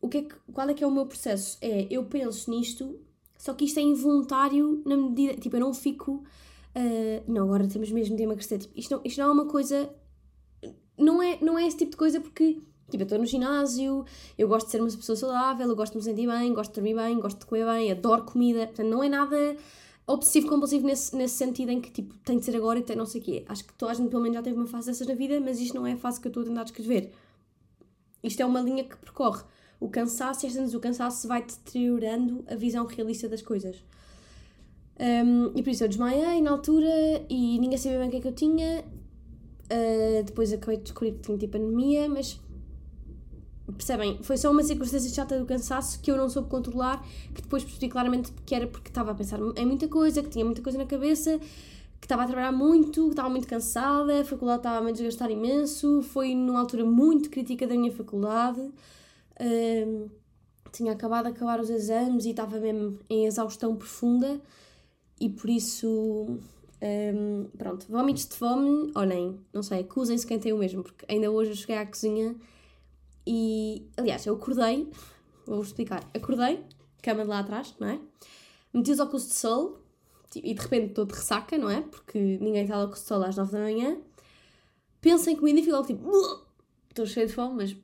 o 0.00 0.08
que 0.08 0.18
é 0.18 0.22
que, 0.22 0.34
qual 0.52 0.68
é 0.68 0.74
que 0.74 0.84
é 0.84 0.86
o 0.86 0.90
meu 0.90 1.06
processo? 1.06 1.58
É, 1.60 1.86
eu 1.90 2.04
penso 2.06 2.50
nisto, 2.50 3.00
só 3.36 3.52
que 3.54 3.64
isto 3.64 3.78
é 3.78 3.82
involuntário 3.82 4.82
na 4.86 4.96
medida. 4.96 5.34
Tipo, 5.34 5.56
eu 5.56 5.60
não 5.60 5.74
fico. 5.74 6.24
Uh, 6.76 7.30
não, 7.30 7.44
agora 7.44 7.66
temos 7.66 7.90
mesmo 7.90 8.16
de 8.16 8.22
emagrecer. 8.22 8.60
Tipo, 8.60 8.78
isto, 8.78 8.94
não, 8.94 9.02
isto 9.04 9.18
não 9.18 9.28
é 9.28 9.32
uma 9.32 9.46
coisa. 9.46 9.92
Não 10.96 11.20
é, 11.20 11.38
não 11.42 11.58
é 11.58 11.66
esse 11.66 11.76
tipo 11.76 11.90
de 11.90 11.96
coisa 11.96 12.20
porque 12.20 12.62
Tipo, 12.90 13.02
eu 13.02 13.04
estou 13.04 13.18
no 13.18 13.26
ginásio, 13.26 14.04
eu 14.36 14.46
gosto 14.46 14.66
de 14.66 14.72
ser 14.72 14.80
uma 14.80 14.90
pessoa 14.90 15.16
saudável, 15.16 15.68
eu 15.68 15.76
gosto 15.76 15.92
de 15.92 15.98
me 15.98 16.04
sentir 16.04 16.26
bem, 16.26 16.52
gosto 16.52 16.70
de 16.70 16.74
dormir 16.76 16.94
bem, 16.94 17.18
gosto 17.18 17.38
de 17.38 17.46
comer 17.46 17.64
bem, 17.64 17.90
adoro 17.90 18.24
comida. 18.24 18.66
Portanto, 18.66 18.88
não 18.88 19.02
é 19.02 19.08
nada 19.08 19.56
obsessivo 20.06 20.48
compulsivo 20.48 20.86
nesse, 20.86 21.16
nesse 21.16 21.34
sentido 21.34 21.70
em 21.70 21.80
que 21.80 21.90
tipo 21.90 22.14
tem 22.18 22.38
de 22.38 22.44
ser 22.44 22.56
agora 22.56 22.78
e 22.78 22.82
tem 22.82 22.96
não 22.96 23.06
sei 23.06 23.20
o 23.20 23.24
quê. 23.24 23.44
Acho 23.48 23.64
que 23.64 23.72
toda 23.74 23.92
a 23.92 23.94
gente 23.94 24.10
pelo 24.10 24.22
menos 24.22 24.36
já 24.36 24.42
teve 24.42 24.56
uma 24.56 24.66
fase 24.66 24.88
dessas 24.88 25.06
na 25.06 25.14
vida, 25.14 25.40
mas 25.40 25.60
isto 25.60 25.74
não 25.74 25.86
é 25.86 25.92
a 25.92 25.96
fase 25.96 26.20
que 26.20 26.26
eu 26.26 26.30
estou 26.30 26.42
a 26.42 26.46
tentar 26.46 26.64
descrever. 26.64 27.10
Isto 28.22 28.40
é 28.40 28.46
uma 28.46 28.60
linha 28.60 28.84
que 28.84 28.96
percorre 28.96 29.42
o 29.80 29.88
cansaço 29.88 30.46
e 30.46 30.48
às 30.48 30.54
vezes 30.54 30.74
o 30.74 30.80
cansaço 30.80 31.26
vai 31.28 31.42
deteriorando 31.42 32.44
a 32.46 32.54
visão 32.54 32.86
realista 32.86 33.28
das 33.28 33.42
coisas. 33.42 33.82
Um, 34.98 35.50
e 35.56 35.62
por 35.62 35.70
isso 35.70 35.84
eu 35.84 35.88
desmaiei 35.88 36.40
na 36.40 36.52
altura 36.52 36.88
e 37.28 37.58
ninguém 37.58 37.76
sabia 37.76 37.98
bem 37.98 38.08
o 38.08 38.10
que 38.10 38.16
é 38.18 38.20
que 38.20 38.28
eu 38.28 38.34
tinha. 38.34 38.84
Uh, 39.64 40.22
depois 40.22 40.52
acabei 40.52 40.76
de 40.76 40.84
descobrir 40.84 41.12
que 41.12 41.20
tinha 41.20 41.38
tipo 41.38 41.56
anemia, 41.56 42.08
mas 42.08 42.40
Percebem? 43.72 44.22
Foi 44.22 44.36
só 44.36 44.50
uma 44.50 44.62
circunstância 44.62 45.10
chata 45.10 45.38
do 45.38 45.46
cansaço 45.46 46.00
que 46.00 46.10
eu 46.10 46.16
não 46.16 46.28
soube 46.28 46.48
controlar, 46.50 47.02
que 47.34 47.40
depois 47.40 47.64
percebi 47.64 47.88
claramente 47.88 48.30
que 48.44 48.54
era 48.54 48.66
porque 48.66 48.88
estava 48.88 49.12
a 49.12 49.14
pensar 49.14 49.38
em 49.56 49.64
muita 49.66 49.88
coisa, 49.88 50.22
que 50.22 50.28
tinha 50.28 50.44
muita 50.44 50.60
coisa 50.60 50.76
na 50.76 50.84
cabeça, 50.84 51.38
que 51.98 52.04
estava 52.04 52.24
a 52.24 52.26
trabalhar 52.26 52.52
muito, 52.52 53.04
que 53.04 53.10
estava 53.10 53.30
muito 53.30 53.48
cansada, 53.48 54.20
a 54.20 54.24
faculdade 54.24 54.58
estava 54.58 54.78
a 54.78 54.82
me 54.82 54.92
desgastar 54.92 55.30
imenso, 55.30 56.02
foi 56.02 56.34
numa 56.34 56.60
altura 56.60 56.84
muito 56.84 57.30
crítica 57.30 57.66
da 57.66 57.74
minha 57.74 57.90
faculdade. 57.90 58.60
Um, 59.40 60.10
tinha 60.70 60.92
acabado 60.92 61.24
de 61.24 61.30
acabar 61.30 61.58
os 61.60 61.70
exames 61.70 62.26
e 62.26 62.30
estava 62.30 62.58
mesmo 62.58 62.98
em 63.08 63.26
exaustão 63.26 63.74
profunda 63.76 64.40
e 65.20 65.28
por 65.28 65.48
isso 65.48 66.38
Um, 66.82 67.46
pronto, 67.56 67.86
vómitos 67.88 68.26
de 68.26 68.34
fome, 68.34 68.92
olhem, 68.94 69.40
não 69.54 69.62
sei, 69.62 69.80
acusem-se 69.80 70.26
quem 70.26 70.38
tem 70.38 70.52
o 70.52 70.58
mesmo, 70.58 70.82
porque 70.82 71.06
ainda 71.08 71.30
hoje 71.30 71.52
eu 71.52 71.56
cheguei 71.56 71.78
à 71.78 71.86
cozinha 71.86 72.36
e, 73.26 73.88
aliás, 73.96 74.26
eu 74.26 74.34
acordei, 74.34 74.90
vou-vos 75.46 75.68
explicar, 75.68 76.08
acordei, 76.14 76.64
cama 77.02 77.22
de 77.22 77.28
lá 77.28 77.40
atrás, 77.40 77.74
não 77.78 77.88
é? 77.88 78.00
Meti 78.72 78.90
os 78.90 79.00
óculos 79.00 79.28
de 79.28 79.34
sol 79.34 79.78
e 80.34 80.52
de 80.52 80.60
repente 80.60 80.88
estou 80.88 81.04
de 81.04 81.14
ressaca, 81.14 81.56
não 81.56 81.70
é? 81.70 81.82
Porque 81.82 82.18
ninguém 82.40 82.64
está 82.64 82.78
óculos 82.78 83.00
de 83.00 83.06
sol 83.06 83.22
às 83.22 83.36
9 83.36 83.52
da 83.52 83.58
manhã. 83.58 83.98
Penso 85.00 85.30
em 85.30 85.36
comida 85.36 85.60
e 85.60 85.62
fico 85.62 85.76
logo 85.76 85.86
tipo, 85.86 86.10
estou 86.88 87.06
cheio 87.06 87.26
de 87.26 87.32
fome, 87.32 87.54
mas. 87.54 87.76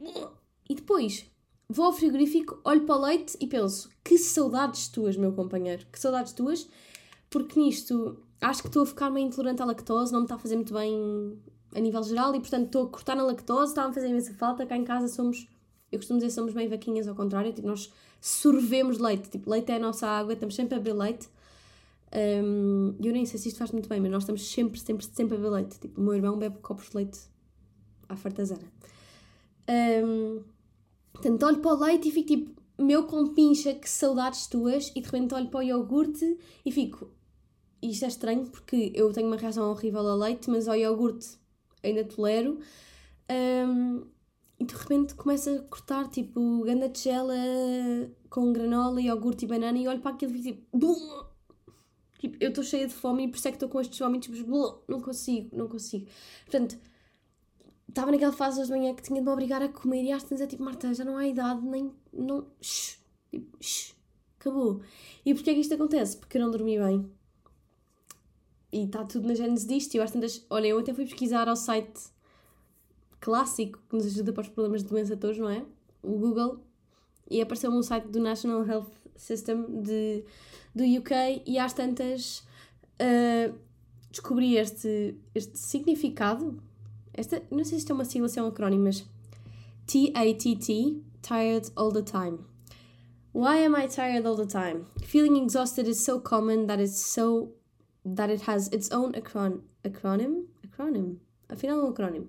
E 0.69 0.75
depois 0.75 1.31
vou 1.69 1.87
ao 1.87 1.93
frigorífico, 1.93 2.61
olho 2.65 2.85
para 2.85 2.97
o 2.97 3.01
leite 3.01 3.37
e 3.41 3.47
penso, 3.47 3.89
que 4.03 4.19
saudades 4.19 4.89
tuas, 4.89 5.17
meu 5.17 5.33
companheiro, 5.33 5.87
que 5.93 6.01
saudades 6.01 6.33
tuas, 6.33 6.69
porque 7.31 7.61
nisto 7.61 8.21
acho 8.41 8.63
que 8.63 8.69
estou 8.69 8.83
a 8.83 8.87
ficar 8.87 9.09
meio 9.09 9.29
intolerante 9.29 9.63
à 9.63 9.65
lactose, 9.65 10.13
não 10.13 10.21
me 10.21 10.25
está 10.25 10.35
a 10.35 10.39
fazer 10.39 10.57
muito 10.57 10.75
bem 10.75 11.39
a 11.75 11.81
nível 11.81 12.03
geral 12.03 12.35
e 12.35 12.41
portanto 12.41 12.67
estou 12.67 12.87
a 12.87 12.89
cortar 12.89 13.17
na 13.17 13.23
lactose, 13.23 13.73
está 13.73 13.85
a 13.85 13.93
fazer 13.93 14.09
imensa 14.09 14.35
falta. 14.35 14.67
Cá 14.67 14.77
em 14.77 14.85
casa 14.85 15.09
somos, 15.09 15.49
eu 15.91 15.99
costumo 15.99 16.19
dizer, 16.19 16.31
somos 16.31 16.53
bem 16.53 16.69
vaquinhas 16.69 17.09
ao 17.09 17.15
contrário, 17.15 17.53
tipo, 17.53 17.67
nós 17.67 17.93
sorvemos 18.21 18.99
leite, 18.99 19.31
tipo, 19.31 19.51
leite 19.51 19.73
é 19.73 19.77
a 19.77 19.79
nossa 19.79 20.07
água, 20.07 20.35
estamos 20.35 20.55
sempre 20.55 20.75
a 20.75 20.79
beber 20.79 20.95
leite. 20.95 21.29
Um, 22.13 22.97
eu 23.01 23.13
nem 23.13 23.25
sei 23.25 23.39
se 23.39 23.49
isto 23.49 23.59
faz 23.59 23.71
muito 23.71 23.89
bem, 23.89 24.01
mas 24.01 24.11
nós 24.11 24.23
estamos 24.25 24.51
sempre, 24.51 24.81
sempre, 24.81 25.07
sempre 25.07 25.35
a 25.35 25.37
beber 25.37 25.51
leite. 25.51 25.79
Tipo, 25.79 26.01
o 26.01 26.05
meu 26.05 26.15
irmão 26.15 26.37
bebe 26.37 26.59
copos 26.59 26.91
de 26.91 26.97
leite 26.97 27.21
à 28.09 28.17
fartazana. 28.17 28.69
Um, 30.05 30.43
portanto, 31.13 31.47
olho 31.47 31.59
para 31.59 31.75
o 31.75 31.79
leite 31.79 32.09
e 32.09 32.11
fico 32.11 32.29
tipo, 32.29 32.61
meu 32.83 33.05
compincha, 33.05 33.75
que 33.75 33.89
saudades 33.89 34.47
tuas, 34.47 34.91
e 34.97 35.01
de 35.01 35.07
repente 35.07 35.35
olho 35.35 35.49
para 35.49 35.61
o 35.61 35.63
iogurte 35.63 36.39
e 36.65 36.73
fico, 36.73 37.11
isto 37.81 38.05
é 38.05 38.09
estranho 38.09 38.47
porque 38.47 38.91
eu 38.95 39.13
tenho 39.13 39.29
uma 39.29 39.37
reação 39.37 39.71
horrível 39.71 40.07
ao 40.07 40.19
leite, 40.19 40.51
mas 40.51 40.67
ao 40.67 40.75
iogurte 40.75 41.40
ainda 41.83 42.05
tolero. 42.05 42.59
Um, 43.31 44.07
e 44.59 44.65
de 44.65 44.75
repente 44.75 45.15
começo 45.15 45.49
a 45.49 45.59
cortar 45.63 46.09
tipo 46.09 46.63
ganda 46.65 46.89
de 46.89 47.01
gela 47.01 47.35
com 48.29 48.53
granola, 48.53 49.01
iogurte 49.01 49.47
e 49.47 49.49
banana 49.49 49.79
e 49.79 49.89
olho 49.89 50.01
para 50.01 50.13
aquilo 50.13 50.37
e 50.37 50.43
tipo, 50.43 50.79
tipo 52.19 52.37
eu 52.39 52.51
estou 52.51 52.63
cheia 52.63 52.87
de 52.87 52.93
fome 52.93 53.25
e 53.25 53.29
por 53.29 53.39
isso 53.39 53.49
é 53.49 53.51
que 53.51 53.57
estou 53.57 53.69
com 53.71 53.81
estes 53.81 53.99
vómitos, 53.99 54.29
mas 54.29 54.47
não 54.87 55.01
consigo, 55.01 55.57
não 55.57 55.67
consigo. 55.67 56.07
Portanto, 56.45 56.79
estava 57.89 58.11
naquela 58.11 58.33
fase 58.33 58.61
hoje 58.61 58.71
de 58.71 58.79
manhã 58.79 58.95
que 58.95 59.03
tinha 59.03 59.21
de 59.21 59.25
me 59.25 59.33
obrigar 59.33 59.63
a 59.63 59.69
comer 59.69 60.05
e 60.05 60.13
às 60.13 60.25
vezes 60.25 60.43
é 60.43 60.47
tipo, 60.47 60.63
Marta, 60.63 60.93
já 60.93 61.05
não 61.05 61.17
há 61.17 61.27
idade, 61.27 61.65
nem, 61.65 61.91
não, 62.13 62.47
shh, 62.61 62.99
tipo, 63.31 63.57
shh, 63.63 63.95
acabou. 64.39 64.83
E 65.25 65.35
porquê 65.35 65.51
é 65.51 65.55
que 65.55 65.61
isto 65.61 65.75
acontece? 65.75 66.19
Porque 66.19 66.37
eu 66.37 66.43
não 66.43 66.51
dormi 66.51 66.79
bem 66.79 67.11
e 68.73 68.85
está 68.85 69.05
tudo 69.05 69.29
na 69.29 69.35
gênese 69.35 69.67
disto. 69.67 69.95
E 69.95 69.99
eu 69.99 70.07
tantas, 70.07 70.45
olha, 70.49 70.69
eu 70.69 70.79
até 70.79 70.93
fui 70.95 71.05
pesquisar 71.05 71.49
ao 71.49 71.57
site 71.57 72.01
clássico 73.21 73.79
que 73.89 73.97
nos 73.97 74.07
ajuda 74.07 74.33
para 74.33 74.43
os 74.43 74.49
problemas 74.49 74.83
de 74.83 74.89
doença 74.89 75.17
todos, 75.17 75.39
não 75.39 75.49
é? 75.49 75.65
O 76.03 76.19
Google. 76.19 76.61
E 77.31 77.41
apareceu 77.41 77.71
um 77.71 77.83
site 77.83 78.09
do 78.09 78.21
National 78.21 78.67
Health 78.67 78.91
System 79.17 79.83
de, 79.83 80.25
do 80.75 80.85
UK 80.85 81.43
e 81.47 81.59
às 81.59 81.73
tantas 81.73 82.39
uh, 83.01 83.55
descobri 84.11 84.57
este, 84.57 85.17
este 85.35 85.59
significado. 85.59 86.63
Esta, 87.13 87.43
não 87.51 87.65
sei 87.65 87.71
se 87.71 87.77
isto 87.77 87.93
é 87.93 87.95
uma 87.95 88.05
sigla, 88.05 88.29
se 88.29 88.39
é 88.39 88.43
um 88.43 88.47
acrónimo, 88.47 88.85
mas 88.85 89.05
T-A-T-T, 89.87 91.03
Tired 91.23 91.71
All 91.77 91.93
the 91.93 92.03
Time. 92.03 92.39
Why 93.33 93.65
am 93.65 93.77
I 93.77 93.87
tired 93.87 94.27
all 94.27 94.35
the 94.35 94.47
time? 94.47 94.87
Feeling 95.05 95.45
exhausted 95.45 95.87
is 95.87 96.05
so 96.05 96.19
common 96.19 96.67
that 96.67 96.81
it's 96.81 96.99
so 96.99 97.53
that 98.05 98.31
it 98.31 98.43
has 98.43 98.69
its 98.69 98.91
own 98.91 99.13
acron- 99.13 99.63
acronym, 99.85 100.45
acronym, 100.67 101.17
afinal 101.49 101.85
um 101.85 101.93
acronym, 101.93 102.27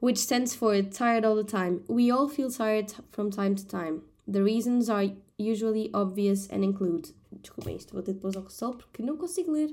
which 0.00 0.18
stands 0.18 0.54
for 0.54 0.80
tired 0.82 1.24
all 1.24 1.36
the 1.36 1.44
time. 1.44 1.82
We 1.88 2.10
all 2.10 2.28
feel 2.28 2.50
tired 2.50 2.92
from 3.10 3.30
time 3.30 3.54
to 3.56 3.66
time. 3.66 4.02
The 4.26 4.42
reasons 4.42 4.88
are 4.88 5.10
usually 5.38 5.90
obvious 5.92 6.48
and 6.48 6.64
include. 6.64 7.10
Isto, 7.68 7.92
vou 7.92 8.02
ter 8.02 8.14
porque 8.14 9.02
não 9.02 9.16
consigo 9.16 9.52
ler. 9.52 9.70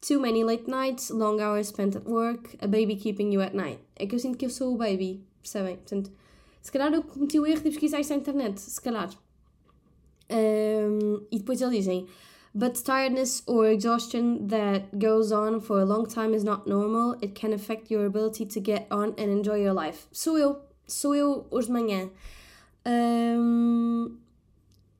Too 0.00 0.18
many 0.18 0.42
late 0.42 0.68
nights, 0.68 1.10
long 1.10 1.40
hours 1.40 1.68
spent 1.68 1.94
at 1.94 2.04
work, 2.04 2.56
a 2.60 2.66
baby 2.66 2.96
keeping 2.96 3.32
you 3.32 3.40
at 3.40 3.54
night. 3.54 3.78
É 3.96 4.06
que 4.06 4.16
eu 4.16 4.18
sinto 4.18 4.36
que 4.36 4.46
eu 4.46 4.50
sou 4.50 4.74
o 4.74 4.76
baby, 4.76 5.24
percebem? 5.40 5.76
Portanto, 5.76 6.10
se 6.60 6.72
calhar 6.72 6.92
eu 6.92 7.04
cometi 7.04 7.38
o 7.38 7.46
erro 7.46 7.62
de 7.62 7.70
pesquisar 7.70 8.00
isto 8.00 8.10
na 8.10 8.16
internet, 8.16 8.60
se 8.60 8.80
calhar. 8.80 9.10
Um, 10.28 11.24
e 11.30 11.38
depois 11.38 11.60
eles 11.60 11.76
dizem 11.76 12.08
but 12.54 12.74
tiredness 12.84 13.42
or 13.46 13.66
exhaustion 13.68 14.48
that 14.48 14.98
goes 14.98 15.32
on 15.32 15.60
for 15.60 15.80
a 15.80 15.84
long 15.84 16.06
time 16.06 16.34
is 16.34 16.44
not 16.44 16.66
normal. 16.66 17.16
It 17.22 17.34
can 17.34 17.52
affect 17.52 17.90
your 17.90 18.04
ability 18.04 18.46
to 18.46 18.60
get 18.60 18.86
on 18.90 19.14
and 19.16 19.30
enjoy 19.30 19.56
your 19.56 19.72
life. 19.72 20.06
Sou 20.12 20.36
eu, 20.36 20.56
sou 20.86 21.14
eu 21.14 21.46
hoje 21.50 21.66
de 21.66 21.72
manhã. 21.72 22.10
Um, 22.84 24.18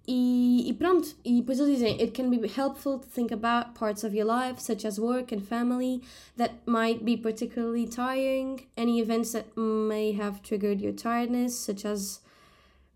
e, 0.07 0.69
e, 0.69 0.73
pronto, 0.73 1.15
e 1.25 1.41
depois 1.41 1.59
eles 1.59 1.79
dizem: 1.79 2.01
It 2.01 2.13
can 2.15 2.31
be 2.31 2.49
helpful 2.49 2.99
to 2.99 3.07
think 3.07 3.31
about 3.33 3.75
parts 3.75 4.03
of 4.03 4.15
your 4.15 4.25
life, 4.25 4.59
such 4.59 4.87
as 4.87 4.99
work 4.99 5.33
and 5.33 5.43
family, 5.43 6.01
that 6.37 6.53
might 6.67 7.05
be 7.05 7.17
particularly 7.17 7.87
tiring, 7.87 8.67
any 8.77 8.99
events 9.01 9.33
that 9.33 9.47
may 9.57 10.13
have 10.13 10.43
triggered 10.43 10.81
your 10.81 10.93
tiredness, 10.93 11.59
such 11.59 11.85
as 11.85 12.21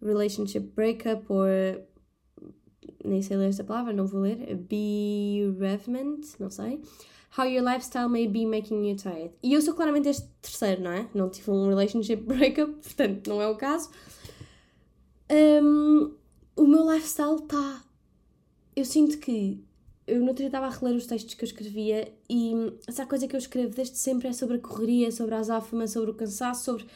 relationship 0.01 0.75
breakup 0.75 1.31
or 1.31 1.79
nem 3.05 3.22
sei 3.22 3.37
ler 3.37 3.49
esta 3.49 3.64
palavra, 3.64 3.92
não 3.92 4.07
vou 4.07 4.20
ler, 4.20 4.57
bereavement, 4.57 6.20
não 6.38 6.51
sei. 6.51 6.81
How 7.37 7.44
your 7.44 7.62
lifestyle 7.62 8.09
may 8.09 8.27
be 8.27 8.46
making 8.46 8.88
you 8.88 8.96
tired. 8.96 9.31
E 9.42 9.53
eu 9.53 9.61
sou 9.61 9.75
claramente 9.75 10.09
este 10.09 10.27
terceiro, 10.40 10.83
não 10.83 10.90
é? 10.90 11.07
Não 11.14 11.29
tive 11.29 11.51
um 11.51 11.68
relationship 11.68 12.22
breakup, 12.25 12.72
portanto 12.72 13.29
não 13.29 13.42
é 13.42 13.46
o 13.46 13.57
caso. 13.57 13.90
Um, 15.31 16.14
o 16.57 16.66
meu 16.66 16.90
lifestyle 16.90 17.37
está. 17.37 17.85
Eu 18.75 18.85
sinto 18.85 19.18
que. 19.18 19.62
Eu 20.07 20.35
dia 20.35 20.46
estava 20.46 20.66
a 20.66 20.70
reler 20.70 20.94
os 20.94 21.07
textos 21.07 21.35
que 21.35 21.42
eu 21.42 21.49
escrevia 21.49 22.14
e 22.31 22.55
essa 22.87 23.05
coisa 23.05 23.27
que 23.27 23.35
eu 23.35 23.38
escrevo 23.38 23.75
desde 23.75 23.99
sempre 23.99 24.29
é 24.29 24.33
sobre 24.33 24.57
a 24.57 24.61
correria, 24.61 25.11
sobre 25.11 25.35
a 25.35 25.38
azáfama, 25.38 25.88
sobre 25.88 26.12
o 26.12 26.14
cansaço, 26.14 26.64
sobre, 26.64 26.87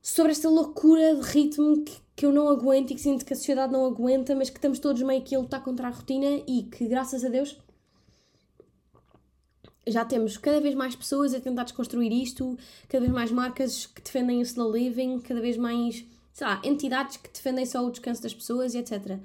sobre 0.00 0.30
esta 0.30 0.48
loucura 0.48 1.16
de 1.16 1.22
ritmo 1.22 1.82
que, 1.82 1.96
que 2.16 2.24
eu 2.24 2.32
não 2.32 2.48
aguento 2.48 2.90
e 2.90 2.94
que 2.94 3.00
sinto 3.00 3.24
que 3.24 3.32
a 3.32 3.36
sociedade 3.36 3.72
não 3.72 3.84
aguenta, 3.86 4.34
mas 4.34 4.48
que 4.48 4.58
estamos 4.58 4.78
todos 4.78 5.02
meio 5.02 5.22
que 5.22 5.34
a 5.34 5.38
lutar 5.38 5.62
contra 5.62 5.88
a 5.88 5.90
rotina 5.90 6.42
e 6.46 6.62
que, 6.62 6.86
graças 6.86 7.24
a 7.24 7.28
Deus, 7.28 7.58
já 9.86 10.04
temos 10.04 10.36
cada 10.36 10.60
vez 10.60 10.74
mais 10.74 10.94
pessoas 10.94 11.34
a 11.34 11.40
tentar 11.40 11.64
desconstruir 11.64 12.12
isto, 12.12 12.56
cada 12.88 13.00
vez 13.00 13.12
mais 13.12 13.30
marcas 13.30 13.86
que 13.86 14.00
defendem 14.00 14.38
o 14.38 14.42
slow 14.42 14.72
living, 14.72 15.20
cada 15.20 15.40
vez 15.40 15.56
mais, 15.56 16.04
sei 16.32 16.46
lá, 16.46 16.60
entidades 16.64 17.16
que 17.16 17.28
defendem 17.30 17.66
só 17.66 17.84
o 17.84 17.90
descanso 17.90 18.22
das 18.22 18.32
pessoas 18.32 18.74
e 18.74 18.78
etc. 18.78 19.18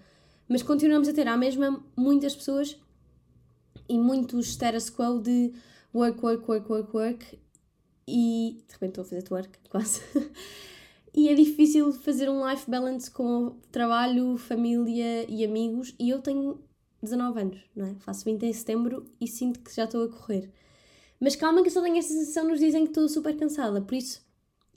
Mas 0.48 0.64
continuamos 0.64 1.08
a 1.08 1.14
ter 1.14 1.28
à 1.28 1.38
mesma 1.38 1.84
muitas 1.96 2.36
pessoas 2.36 2.76
e 3.88 3.98
muitos 3.98 4.48
status 4.48 4.90
quo 4.90 5.20
de 5.20 5.54
work, 5.94 6.24
work, 6.24 6.50
work, 6.50 6.72
work, 6.72 6.98
work 6.98 7.40
e 8.08 8.64
de 8.68 8.74
repente 8.74 8.90
estou 8.90 9.02
a 9.04 9.06
fazer 9.06 9.22
twerk, 9.22 9.60
quase. 9.70 10.02
E 11.14 11.30
é 11.30 11.34
difícil 11.34 11.92
fazer 11.92 12.30
um 12.30 12.48
life 12.48 12.70
balance 12.70 13.10
com 13.10 13.58
trabalho, 13.72 14.38
família 14.38 15.26
e 15.30 15.44
amigos. 15.44 15.94
E 16.00 16.10
eu 16.10 16.22
tenho 16.22 16.60
19 17.02 17.42
anos, 17.42 17.60
não 17.76 17.86
é? 17.88 17.96
Faço 18.00 18.26
20 18.26 18.44
em 18.44 18.54
setembro 18.54 19.06
e 19.20 19.28
sinto 19.28 19.60
que 19.60 19.76
já 19.76 19.86
estou 19.86 20.04
a 20.04 20.10
correr. 20.10 20.52
Mas 21.20 21.36
calma 21.36 21.62
que 21.62 21.68
eu 21.68 21.74
só 21.74 21.82
tenho 21.82 21.98
essa 21.98 22.14
sensação, 22.14 22.48
nos 22.48 22.60
dizem 22.60 22.84
que 22.84 22.92
estou 22.92 23.08
super 23.10 23.36
cansada, 23.36 23.82
por 23.82 23.96
isso 23.96 24.22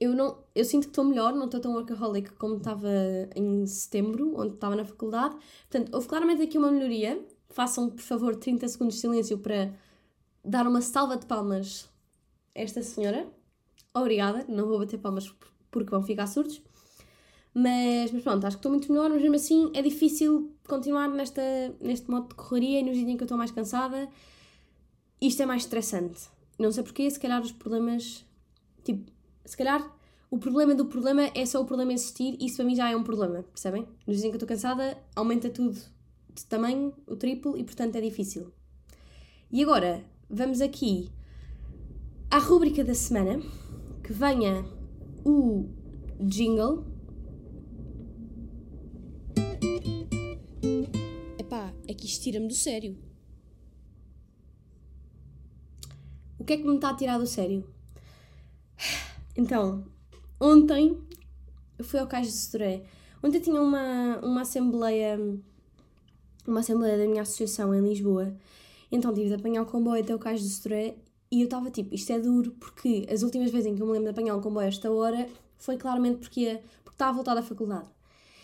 eu 0.03 0.17
não, 0.17 0.37
eu 0.53 0.65
sinto 0.65 0.85
que 0.85 0.89
estou 0.91 1.05
melhor, 1.05 1.33
não 1.33 1.45
estou 1.45 1.61
tão 1.61 1.75
workaholic 1.75 2.33
como 2.33 2.57
estava 2.57 2.89
em 3.37 3.65
setembro, 3.67 4.35
onde 4.37 4.55
estava 4.55 4.75
na 4.75 4.85
faculdade. 4.85 5.37
Portanto, 5.71 5.95
houve 5.95 6.09
claramente 6.09 6.43
aqui 6.43 6.59
uma 6.59 6.73
melhoria. 6.73 7.25
Façam, 7.51 7.89
por 7.89 8.03
favor, 8.03 8.35
30 8.35 8.67
segundos 8.67 8.97
de 8.97 9.01
silêncio 9.01 9.39
para 9.39 9.73
dar 10.45 10.67
uma 10.67 10.81
salva 10.81 11.17
de 11.17 11.25
palmas 11.27 11.89
a 12.53 12.61
esta 12.61 12.83
senhora. 12.83 13.29
Obrigada, 13.95 14.45
não 14.49 14.67
vou 14.67 14.81
bater 14.81 14.99
palmas 14.99 15.33
porque 15.73 15.91
vão 15.91 16.03
ficar 16.03 16.29
surdos. 16.29 16.63
Mas, 17.53 18.13
mas 18.13 18.23
pronto, 18.23 18.47
acho 18.47 18.57
que 18.57 18.61
estou 18.61 18.71
muito 18.71 18.91
melhor, 18.91 19.11
mas 19.11 19.21
mesmo 19.21 19.35
assim 19.35 19.71
é 19.75 19.83
difícil 19.83 20.55
continuar 20.67 21.09
nesta, 21.09 21.43
neste 21.81 22.09
modo 22.09 22.29
de 22.29 22.35
correria 22.37 22.79
e 22.79 22.83
nos 22.83 22.97
dias 22.97 23.09
em 23.09 23.17
que 23.17 23.23
eu 23.23 23.27
estou 23.27 23.37
mais 23.37 23.51
cansada. 23.51 24.09
Isto 25.21 25.43
é 25.43 25.47
mais 25.47 25.63
estressante. 25.63 26.29
Não 26.59 26.71
sei 26.71 26.85
porquê, 26.85 27.11
se 27.11 27.19
calhar 27.19 27.43
os 27.43 27.51
problemas. 27.51 28.25
Tipo, 28.85 29.11
se 29.45 29.57
calhar 29.57 29.85
o 30.31 30.39
problema 30.39 30.75
do 30.75 30.87
problema 30.87 31.31
é 31.35 31.45
só 31.45 31.61
o 31.61 31.65
problema 31.65 31.93
existir 31.93 32.37
e 32.41 32.47
isso 32.47 32.57
para 32.57 32.65
mim 32.65 32.75
já 32.75 32.91
é 32.91 32.97
um 32.97 33.03
problema, 33.03 33.43
percebem? 33.43 33.87
Nos 34.07 34.17
dias 34.17 34.25
em 34.25 34.29
que 34.29 34.35
eu 34.35 34.37
estou 34.37 34.49
cansada, 34.49 34.97
aumenta 35.15 35.51
tudo 35.51 35.79
de 36.35 36.47
tamanho, 36.47 36.95
o 37.07 37.15
triplo, 37.15 37.57
e 37.59 37.65
portanto 37.65 37.97
é 37.97 38.01
difícil. 38.01 38.51
E 39.51 39.63
agora, 39.63 40.03
vamos 40.31 40.63
aqui 40.63 41.11
à 42.31 42.39
rúbrica 42.39 42.83
da 42.83 42.95
semana, 42.95 43.43
que 44.03 44.13
venha 44.15 44.65
o 45.25 45.69
jingle. 46.21 46.85
Epá, 51.39 51.73
é 51.87 51.95
que 51.95 52.07
isto 52.07 52.23
tira-me 52.23 52.49
do 52.49 52.55
sério. 52.55 52.97
o 56.43 56.45
que 56.45 56.55
é 56.55 56.57
que 56.57 56.65
me 56.65 56.75
está 56.75 56.91
a 56.91 56.97
tirar 56.97 57.19
do 57.19 57.27
sério? 57.27 57.65
Então, 59.37 59.85
ontem 60.41 60.99
eu 61.79 61.85
fui 61.85 62.01
ao 62.01 62.07
Cais 62.07 62.27
de 62.27 62.33
Soré. 62.33 62.83
Ontem 63.23 63.41
tinha 63.41 63.63
uma, 63.63 64.19
uma 64.19 64.43
assembleia 64.43 65.19
uma 66.47 66.61
assembleia 66.61 66.99
da 66.99 67.07
minha 67.07 67.23
associação 67.23 67.73
em 67.73 67.81
Lisboa. 67.81 68.37
Então 68.91 69.15
tive 69.15 69.29
de 69.29 69.35
apanhar 69.35 69.63
o 69.63 69.67
comboio 69.67 70.03
até 70.03 70.15
o 70.15 70.19
Cais 70.19 70.43
de 70.43 70.49
Soré 70.49 70.97
e 71.33 71.41
eu 71.41 71.47
estava 71.47 71.71
tipo, 71.71 71.95
isto 71.95 72.13
é 72.13 72.21
duro, 72.21 72.51
porque 72.61 73.07
as 73.11 73.23
últimas 73.23 73.51
vezes 73.51 73.65
em 73.65 73.75
que 73.75 73.81
eu 73.81 73.87
me 73.87 73.93
lembro 73.93 74.13
de 74.13 74.21
apanhar 74.21 74.37
um 74.37 74.43
comboio 74.43 74.67
a 74.67 74.69
esta 74.69 74.93
hora 74.93 75.27
foi 75.57 75.79
claramente 75.79 76.19
porque, 76.19 76.41
ia, 76.43 76.63
porque 76.85 76.95
estava 76.95 77.11
a 77.11 77.15
voltar 77.15 77.35
da 77.35 77.43
faculdade. 77.43 77.89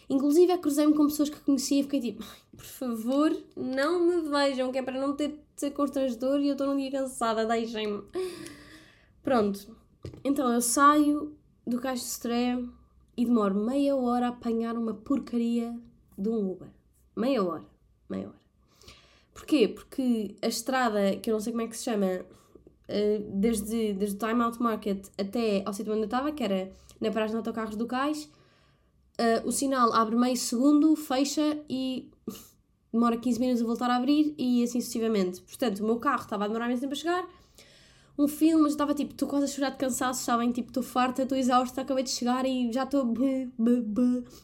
Inclusive, 0.08 0.50
eu 0.50 0.58
cruzei-me 0.58 0.94
com 0.94 1.06
pessoas 1.06 1.28
que 1.28 1.38
conhecia 1.38 1.80
e 1.80 1.82
fiquei 1.82 2.00
tipo, 2.00 2.24
por 2.56 2.64
favor, 2.64 3.36
não 3.54 4.00
me 4.00 4.30
vejam, 4.30 4.72
que 4.72 4.78
é 4.78 4.82
para 4.82 4.98
não 4.98 5.14
ter 5.14 5.28
de 5.28 5.38
ser 5.54 5.70
constrangedor 5.72 6.40
e 6.40 6.48
eu 6.48 6.52
estou 6.52 6.66
num 6.66 6.78
dia 6.78 6.90
cansada, 6.90 7.44
deixem-me. 7.44 8.02
Pronto, 9.22 9.76
então 10.24 10.50
eu 10.50 10.62
saio 10.62 11.36
do 11.66 11.78
Cais 11.78 12.00
de 12.00 12.06
Soré 12.06 12.58
e 13.18 13.26
demoro 13.26 13.54
meia 13.54 13.94
hora 13.96 14.26
a 14.26 14.30
apanhar 14.30 14.74
uma 14.78 14.94
porcaria 14.94 15.78
de 16.16 16.30
um 16.30 16.52
Uber. 16.52 16.68
Meia 17.14 17.44
hora, 17.44 17.66
meia 18.08 18.28
hora. 18.28 18.38
Porquê? 19.34 19.68
Porque 19.68 20.36
a 20.40 20.46
estrada, 20.46 21.16
que 21.16 21.28
eu 21.28 21.34
não 21.34 21.40
sei 21.40 21.52
como 21.52 21.62
é 21.62 21.68
que 21.68 21.76
se 21.76 21.84
chama, 21.84 22.24
desde, 23.34 23.92
desde 23.92 24.16
o 24.16 24.18
Time 24.18 24.42
Out 24.42 24.62
Market 24.62 25.08
até 25.18 25.62
ao 25.66 25.72
sítio 25.74 25.92
onde 25.92 26.02
eu 26.02 26.06
estava, 26.06 26.32
que 26.32 26.42
era 26.42 26.72
na 27.00 27.10
paragem 27.10 27.32
de 27.32 27.36
autocarros 27.36 27.76
do 27.76 27.86
Cais, 27.86 28.30
uh, 29.18 29.46
o 29.46 29.52
sinal 29.52 29.92
abre 29.92 30.16
meio 30.16 30.36
segundo, 30.36 30.94
fecha 30.96 31.58
e 31.68 32.10
demora 32.92 33.16
15 33.16 33.40
minutos 33.40 33.62
a 33.62 33.66
voltar 33.66 33.90
a 33.90 33.96
abrir 33.96 34.34
e 34.38 34.62
assim 34.62 34.80
sucessivamente. 34.80 35.40
Portanto, 35.42 35.80
o 35.80 35.86
meu 35.86 35.96
carro 35.98 36.22
estava 36.22 36.44
a 36.44 36.48
demorar 36.48 36.66
mais 36.66 36.80
tempo 36.80 36.92
a 36.92 36.96
chegar, 36.96 37.28
um 38.18 38.26
filme, 38.26 38.62
mas 38.62 38.72
estava 38.72 38.94
tipo, 38.94 39.12
estou 39.12 39.28
quase 39.28 39.44
a 39.44 39.48
chorar 39.48 39.70
de 39.70 39.76
cansaço, 39.76 40.24
sabem? 40.24 40.50
Tipo, 40.50 40.68
estou 40.68 40.82
farta, 40.82 41.22
estou 41.22 41.38
exausta, 41.38 41.82
acabei 41.82 42.02
de 42.02 42.10
chegar 42.10 42.44
e 42.44 42.72
já 42.72 42.82
estou. 42.82 43.14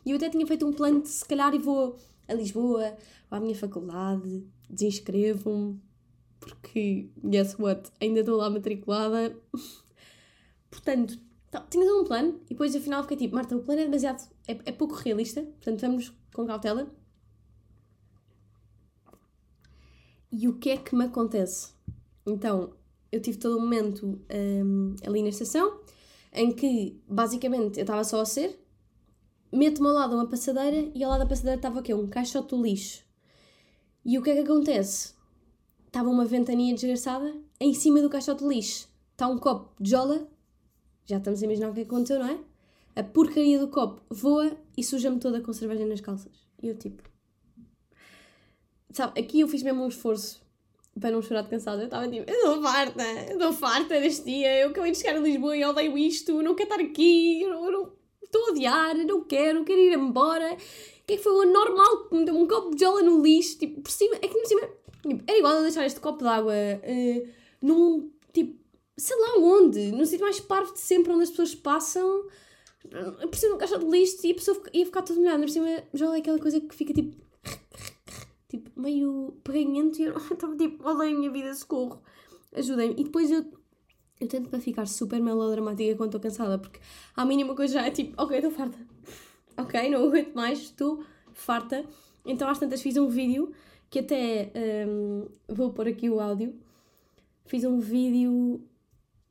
E 0.07 0.11
eu 0.11 0.17
até 0.17 0.31
tinha 0.31 0.47
feito 0.47 0.65
um 0.65 0.73
plano 0.73 1.03
de 1.03 1.09
se 1.09 1.25
calhar 1.25 1.53
e 1.55 1.59
vou 1.59 1.97
a 2.29 2.35
Lisboa, 2.35 2.97
ou 3.31 3.37
à 3.37 3.41
minha 3.41 3.55
faculdade, 3.55 4.47
desinscrevo-me, 4.71 5.81
porque, 6.45 7.11
guess 7.25 7.57
what, 7.59 7.91
ainda 8.01 8.21
estou 8.21 8.37
lá 8.37 8.51
matriculada. 8.51 9.37
Portanto, 10.71 11.19
tá, 11.51 11.61
tinha 11.71 11.85
um 11.95 12.05
plano 12.05 12.41
e 12.45 12.49
depois 12.51 12.75
afinal 12.75 13.03
fiquei 13.03 13.17
tipo, 13.17 13.35
Marta, 13.35 13.57
o 13.57 13.63
plano 13.63 13.81
é 13.81 13.85
demasiado, 13.85 14.29
é, 14.47 14.53
é 14.67 14.73
pouco 14.73 14.95
realista, 14.95 15.43
portanto 15.43 15.81
vamos 15.81 16.13
com 16.33 16.47
cautela. 16.47 16.93
E 20.33 20.49
o 20.49 20.59
que 20.59 20.71
é 20.71 20.77
que 20.77 20.97
me 20.97 21.05
acontece? 21.05 21.73
Então, 22.27 22.75
eu 23.13 23.21
tive 23.21 23.39
todo 23.39 23.55
o 23.55 23.59
um 23.59 23.61
momento 23.61 24.21
um, 24.29 24.97
ali 25.07 25.23
na 25.23 25.29
estação 25.29 25.81
em 26.33 26.51
que 26.51 27.01
basicamente 27.09 27.79
eu 27.79 27.83
estava 27.83 28.03
só 28.03 28.21
a 28.21 28.27
ser, 28.27 28.59
meto-me 29.53 29.87
ao 29.87 29.95
lado 29.95 30.17
uma 30.17 30.29
passadeira 30.29 30.91
e 30.93 31.05
ao 31.05 31.11
lado 31.11 31.21
da 31.21 31.27
passadeira 31.27 31.57
estava 31.57 31.79
o 31.79 31.83
quê? 31.83 31.95
Um 31.95 32.09
caixote 32.09 32.57
de 32.57 32.61
lixo. 32.61 33.05
E 34.05 34.19
o 34.19 34.23
que 34.23 34.31
é 34.31 34.35
que 34.35 34.41
acontece? 34.41 35.15
Estava 35.95 36.11
uma 36.11 36.25
ventania 36.25 36.75
desgraçada, 36.75 37.33
em 37.61 37.73
cima 37.73 38.03
do 38.03 38.11
caixote 38.11 38.43
de 38.43 38.49
lixo 38.49 38.89
está 39.13 39.29
um 39.29 39.39
copo 39.39 39.81
de 39.81 39.91
jola, 39.91 40.27
já 41.07 41.19
estamos 41.19 41.41
a 41.41 41.45
imaginar 41.45 41.71
o 41.71 41.73
que 41.73 41.83
aconteceu, 41.83 42.19
não 42.19 42.27
é? 42.27 42.39
A 42.97 43.05
porcaria 43.05 43.61
do 43.61 43.69
copo 43.69 44.03
voa 44.11 44.57
e 44.77 44.83
suja-me 44.83 45.21
toda 45.21 45.41
com 45.41 45.53
cerveja 45.53 45.87
nas 45.87 46.01
calças. 46.01 46.33
E 46.61 46.67
eu 46.67 46.77
tipo. 46.77 47.01
Sabe, 48.91 49.21
aqui 49.21 49.39
eu 49.39 49.47
fiz 49.47 49.63
mesmo 49.63 49.85
um 49.85 49.87
esforço 49.87 50.43
para 50.99 51.13
não 51.13 51.23
chorar 51.23 51.43
de 51.43 51.51
cansado. 51.51 51.79
Eu 51.79 51.85
estava 51.85 52.09
tipo, 52.09 52.29
eu 52.29 52.37
estou 52.39 52.61
farta, 52.61 53.05
eu 53.29 53.35
estou 53.35 53.53
farta 53.53 54.01
deste 54.01 54.25
dia, 54.25 54.63
eu 54.63 54.71
acabei 54.71 54.91
de 54.91 54.99
chegar 54.99 55.15
a 55.15 55.21
Lisboa 55.21 55.57
e 55.57 55.65
odeio 55.65 55.97
isto, 55.97 56.43
não 56.43 56.57
quero 56.57 56.71
estar 56.73 56.85
aqui, 56.85 57.41
eu 57.41 57.97
estou 58.21 58.47
a 58.47 58.51
odiar, 58.51 58.97
não 58.97 59.23
quero, 59.23 59.65
quero 59.65 59.79
ir 59.79 59.97
embora. 59.97 60.55
O 60.55 61.07
que 61.07 61.13
é 61.13 61.17
que 61.17 61.23
foi 61.23 61.47
o 61.47 61.53
normal 61.53 62.09
que 62.09 62.17
me 62.17 62.25
deu 62.25 62.37
um 62.37 62.49
copo 62.49 62.75
de 62.75 62.83
jola 62.83 63.01
no 63.01 63.23
lixo? 63.23 63.59
Tipo, 63.61 63.81
por 63.81 63.93
cima, 63.93 64.17
é 64.17 64.27
que 64.27 64.37
por 64.37 64.47
cima, 64.47 64.69
era 65.27 65.39
igual 65.39 65.59
a 65.59 65.63
deixar 65.63 65.85
este 65.85 66.01
copo 66.01 66.23
de 66.23 66.29
água 66.29 66.55
uh, 66.55 67.29
num, 67.61 68.11
tipo, 68.33 68.59
sei 68.97 69.17
lá 69.17 69.39
onde, 69.39 69.93
no 69.93 70.07
sítio 70.07 70.25
mais 70.25 70.41
parvo 70.41 70.73
de 70.73 70.81
sempre 70.81 71.13
onde 71.13 71.25
as 71.25 71.31
pessoas 71.31 71.55
passam, 71.55 72.27
por 72.83 73.35
cima 73.37 73.51
de 73.51 73.55
um 73.55 73.59
caixa 73.59 73.79
de 73.79 73.87
lixo 73.87 74.27
e 74.27 74.33
a 74.33 74.35
pessoa 74.35 74.63
ia 74.73 74.85
ficar 74.85 75.03
toda 75.03 75.19
molhada. 75.19 75.41
Por 75.41 75.51
cima, 75.51 75.83
jola 75.95 76.17
é 76.17 76.19
aquela 76.21 76.39
coisa 76.39 76.61
que 76.61 76.75
fica 76.75 76.93
tipo 76.93 77.17
tipo, 78.57 78.81
meio 78.81 79.37
peganhento 79.43 79.99
e 79.99 80.05
eu 80.05 80.17
estava 80.31 80.57
tipo, 80.57 80.89
odeio 80.89 81.17
a 81.17 81.19
minha 81.19 81.31
vida, 81.31 81.55
socorro, 81.55 82.01
ajudem-me. 82.55 82.95
E 83.01 83.05
depois 83.05 83.31
eu, 83.31 83.45
eu 84.21 84.29
tento 84.29 84.49
para 84.49 84.61
ficar 84.61 84.87
super 84.87 85.21
melodramática 85.21 85.97
quando 85.97 86.11
estou 86.11 86.21
cansada, 86.21 86.59
porque 86.59 86.81
a 87.17 87.25
mínima 87.25 87.55
coisa 87.55 87.75
já 87.75 87.87
é 87.87 87.91
tipo, 87.91 88.21
ok, 88.23 88.37
estou 88.37 88.53
farta, 88.53 88.79
ok, 89.57 89.91
não 89.91 90.05
aguento 90.07 90.35
mais, 90.35 90.61
estou 90.61 91.05
farta. 91.33 91.85
Então 92.25 92.49
às 92.49 92.59
tantas 92.59 92.81
fiz 92.81 92.97
um 92.97 93.09
vídeo 93.09 93.53
que 93.91 94.01
até 94.01 94.53
um, 94.87 95.29
vou 95.49 95.73
pôr 95.73 95.89
aqui 95.89 96.11
o 96.11 96.21
áudio. 96.21 96.55
Fiz 97.47 97.65
um 97.65 97.79
vídeo 97.79 98.63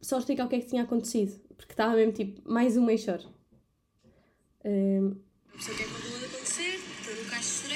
só 0.01 0.19
explicar 0.19 0.45
o 0.45 0.49
que 0.49 0.55
é 0.55 0.59
que 0.59 0.67
tinha 0.67 0.83
acontecido, 0.83 1.39
porque 1.57 1.73
estava 1.73 1.95
mesmo 1.95 2.13
tipo, 2.13 2.49
mais 2.49 2.77
um 2.77 2.85
meio 2.85 2.99
choro. 2.99 3.25
Um, 4.65 5.15
o 5.53 5.57
que 5.57 5.71
é 5.71 5.75
que 5.75 5.83
acabou 5.83 6.19
de 6.19 6.25
acontecer, 6.25 6.79
estou 6.99 7.15
no 7.15 7.29
caixa 7.29 7.67
de 7.67 7.73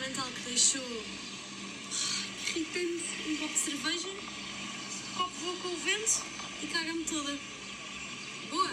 mental 0.00 0.26
que 0.34 0.48
deixou 0.48 0.82
irritante 0.82 3.04
um 3.28 3.36
copo 3.36 3.52
de 3.52 3.58
cerveja, 3.58 4.08
o 4.08 5.18
copo 5.18 5.30
voa 5.30 5.56
com 5.62 5.68
o 5.68 5.76
vento 5.76 6.24
e 6.62 6.66
caga-me 6.66 7.04
toda. 7.04 7.38
Boa! 8.50 8.70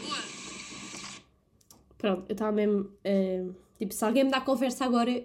Boa! 0.00 0.22
Pronto, 1.98 2.24
eu 2.28 2.32
estava 2.32 2.52
mesmo. 2.52 2.90
Uh, 3.04 3.65
tipo, 3.78 3.94
se 3.94 4.04
alguém 4.04 4.24
me 4.24 4.30
dá 4.30 4.40
conversa 4.40 4.84
agora, 4.84 5.24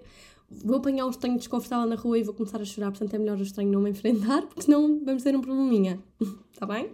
vou 0.49 0.77
apanhar 0.77 1.05
um 1.05 1.09
estranho 1.09 1.37
desconfortável 1.37 1.87
na 1.87 1.95
rua 1.95 2.19
e 2.19 2.23
vou 2.23 2.33
começar 2.33 2.61
a 2.61 2.65
chorar, 2.65 2.91
portanto 2.91 3.13
é 3.13 3.17
melhor 3.17 3.37
o 3.37 3.43
estranho 3.43 3.71
não 3.71 3.81
me 3.81 3.89
enfrentar, 3.89 4.43
porque 4.43 4.63
senão 4.63 5.01
vamos 5.03 5.23
ter 5.23 5.35
um 5.35 5.41
probleminha. 5.41 5.99
Está 6.51 6.65
bem? 6.67 6.91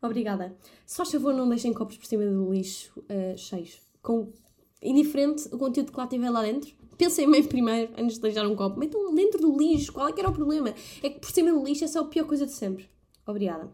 Obrigada. 0.00 0.56
Se 0.86 0.96
faz 0.96 1.10
favor, 1.10 1.34
não 1.34 1.48
deixem 1.48 1.72
copos 1.72 1.96
por 1.96 2.06
cima 2.06 2.24
do 2.24 2.52
lixo 2.52 2.92
uh, 3.00 3.36
cheios. 3.36 3.80
Com, 4.00 4.32
indiferente 4.80 5.48
o 5.52 5.58
conteúdo 5.58 5.90
que 5.90 5.98
lá 5.98 6.06
tiver 6.06 6.30
lá 6.30 6.42
dentro, 6.42 6.72
Pensem 6.98 7.30
bem 7.30 7.44
primeiro, 7.44 7.92
antes 7.96 8.16
de 8.16 8.22
deixar 8.22 8.44
um 8.44 8.56
copo. 8.56 8.76
Metam 8.80 9.14
dentro 9.14 9.40
do 9.40 9.56
lixo. 9.56 9.92
Qual 9.92 10.08
é 10.08 10.12
que 10.12 10.20
era 10.20 10.28
o 10.28 10.32
problema? 10.32 10.74
É 11.00 11.08
que 11.08 11.20
por 11.20 11.30
cima 11.30 11.52
do 11.52 11.64
lixo 11.64 11.84
é 11.84 12.00
a 12.00 12.04
pior 12.04 12.26
coisa 12.26 12.44
de 12.44 12.50
sempre. 12.50 12.88
Obrigada. 13.24 13.70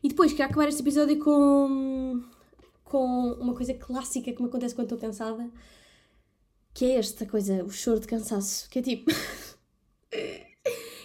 E 0.00 0.08
depois, 0.08 0.30
queria 0.30 0.46
acabar 0.46 0.68
este 0.68 0.80
episódio 0.80 1.18
com, 1.18 2.22
com 2.84 3.32
uma 3.32 3.52
coisa 3.52 3.74
clássica 3.74 4.32
que 4.32 4.40
me 4.40 4.48
acontece 4.48 4.76
quando 4.76 4.84
estou 4.84 4.98
cansada. 4.98 5.50
Que 6.78 6.92
é 6.92 6.94
esta 6.94 7.26
coisa, 7.26 7.64
o 7.64 7.70
choro 7.72 7.98
de 7.98 8.06
cansaço. 8.06 8.70
Que 8.70 8.78
é 8.78 8.82
tipo... 8.82 9.10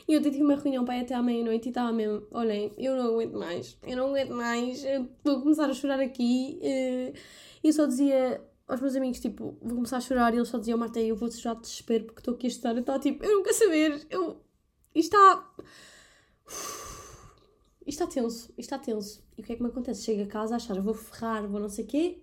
E 0.08 0.14
eu 0.14 0.22
tive 0.22 0.40
uma 0.44 0.54
reunião 0.54 0.86
para 0.86 1.02
até 1.02 1.16
à 1.16 1.24
meia-noite 1.24 1.66
e 1.66 1.70
estava 1.70 1.92
mesmo, 1.92 2.28
olhem, 2.30 2.72
eu 2.78 2.96
não 2.96 3.08
aguento 3.08 3.34
mais, 3.34 3.76
eu 3.82 3.98
não 3.98 4.10
aguento 4.10 4.36
mais, 4.36 4.84
vou 5.24 5.42
começar 5.42 5.68
a 5.68 5.74
chorar 5.74 6.00
aqui. 6.00 6.60
E 6.62 7.14
eu 7.64 7.74
só 7.74 7.88
dizia, 7.88 8.40
aos 8.68 8.82
meus 8.82 8.96
amigos, 8.96 9.20
tipo, 9.20 9.58
vou 9.64 9.78
começar 9.78 9.98
a 9.98 10.02
chorar 10.02 10.32
e 10.36 10.38
eles 10.38 10.48
só 10.48 10.60
diziam, 10.60 10.78
Marta, 10.78 11.00
eu 11.00 11.16
vou 11.16 11.32
chorar 11.32 11.56
de 11.56 11.62
desespero 11.62 12.04
porque 12.04 12.20
estou 12.20 12.36
aqui 12.36 12.46
a 12.46 12.50
estudar. 12.50 12.76
Eu 12.76 12.82
estava 12.82 13.00
tipo, 13.00 13.26
eu 13.26 13.42
quero 13.42 13.56
saber, 13.56 14.06
eu... 14.12 14.38
Isto 14.94 15.16
está... 15.16 15.54
Isto 17.88 18.04
está 18.04 18.06
tenso, 18.06 18.44
isto 18.50 18.60
está 18.60 18.78
tenso. 18.78 19.24
E 19.36 19.42
o 19.42 19.44
que 19.44 19.54
é 19.54 19.56
que 19.56 19.64
me 19.64 19.70
acontece? 19.70 20.04
Chego 20.04 20.22
a 20.22 20.28
casa 20.28 20.54
a 20.54 20.58
achar, 20.58 20.80
vou 20.80 20.94
ferrar, 20.94 21.48
vou 21.48 21.60
não 21.60 21.68
sei 21.68 21.84
o 21.84 21.88
quê, 21.88 22.23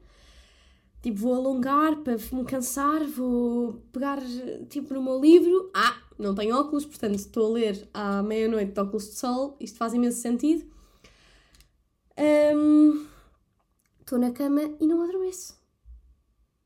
tipo, 1.02 1.18
vou 1.18 1.34
alongar 1.34 1.96
para 2.02 2.16
me 2.32 2.44
cansar, 2.44 3.04
vou 3.06 3.74
pegar, 3.92 4.20
tipo, 4.68 4.94
no 4.94 5.02
meu 5.02 5.20
livro. 5.20 5.70
Ah, 5.74 6.02
não 6.18 6.34
tenho 6.34 6.56
óculos, 6.56 6.84
portanto 6.84 7.14
estou 7.14 7.46
a 7.46 7.54
ler 7.54 7.88
à 7.92 8.22
meia-noite 8.22 8.72
de 8.72 8.80
óculos 8.80 9.10
de 9.10 9.14
sol, 9.16 9.56
isto 9.60 9.78
faz 9.78 9.94
imenso 9.94 10.20
sentido. 10.20 10.64
Um, 12.54 13.06
estou 14.00 14.18
na 14.18 14.30
cama 14.30 14.62
e 14.80 14.86
não 14.86 15.02
adormeço 15.02 15.60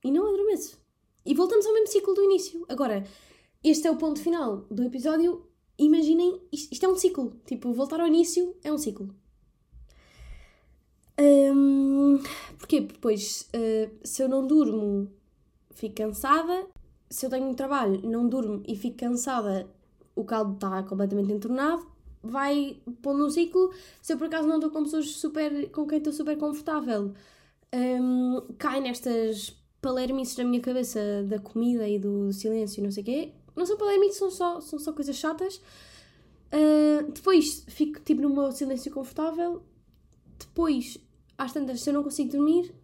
e 0.04 0.10
não 0.10 0.28
adormeço. 0.28 0.78
E 1.24 1.34
voltamos 1.34 1.64
ao 1.64 1.72
mesmo 1.72 1.88
ciclo 1.88 2.12
do 2.12 2.22
início. 2.22 2.64
Agora, 2.68 3.02
este 3.62 3.88
é 3.88 3.90
o 3.90 3.96
ponto 3.96 4.20
final 4.20 4.58
do 4.70 4.84
episódio. 4.84 5.48
Imaginem, 5.78 6.40
isto, 6.52 6.72
isto 6.72 6.84
é 6.84 6.88
um 6.88 6.96
ciclo. 6.96 7.40
Tipo, 7.46 7.72
voltar 7.72 7.98
ao 8.00 8.06
início 8.06 8.54
é 8.62 8.70
um 8.70 8.76
ciclo. 8.76 9.08
Um? 11.18 12.18
Porque 12.58 12.80
depois, 12.80 13.48
uh, 13.54 13.90
se 14.02 14.22
eu 14.22 14.28
não 14.28 14.46
durmo, 14.46 15.10
fico 15.74 15.96
cansada. 15.96 16.66
Se 17.10 17.26
eu 17.26 17.30
tenho 17.30 17.46
um 17.46 17.54
trabalho, 17.54 18.00
não 18.02 18.28
durmo 18.28 18.62
e 18.66 18.74
fico 18.74 18.96
cansada, 18.96 19.68
o 20.16 20.24
caldo 20.24 20.54
está 20.54 20.82
completamente 20.82 21.32
entornado. 21.32 21.86
Vai 22.22 22.80
pondo 23.02 23.26
um 23.26 23.30
ciclo. 23.30 23.72
Se 24.00 24.14
eu 24.14 24.18
por 24.18 24.26
acaso 24.26 24.48
não 24.48 24.56
estou 24.56 24.70
com 24.70 24.82
pessoas 24.82 25.10
super, 25.10 25.70
com 25.70 25.86
quem 25.86 25.98
estou 25.98 26.12
super 26.12 26.36
confortável, 26.38 27.12
um, 27.74 28.40
cai 28.58 28.80
nestas 28.80 29.54
palermices 29.80 30.36
na 30.38 30.44
minha 30.44 30.60
cabeça 30.60 31.22
da 31.24 31.38
comida 31.38 31.86
e 31.86 31.98
do 31.98 32.32
silêncio 32.32 32.80
e 32.80 32.84
não 32.84 32.90
sei 32.90 33.02
o 33.02 33.06
quê. 33.06 33.32
Não 33.54 33.66
são 33.66 33.76
palermices, 33.76 34.16
são 34.16 34.30
só, 34.30 34.60
são 34.60 34.78
só 34.78 34.92
coisas 34.92 35.16
chatas. 35.16 35.60
Uh, 36.52 37.12
depois 37.12 37.64
fico 37.68 38.00
tipo 38.00 38.22
no 38.22 38.30
meu 38.30 38.50
silêncio 38.52 38.90
confortável. 38.90 39.62
Depois, 40.38 40.98
às 41.36 41.52
tantas, 41.52 41.80
se 41.80 41.90
eu 41.90 41.94
não 41.94 42.02
consigo 42.02 42.32
dormir, 42.32 42.74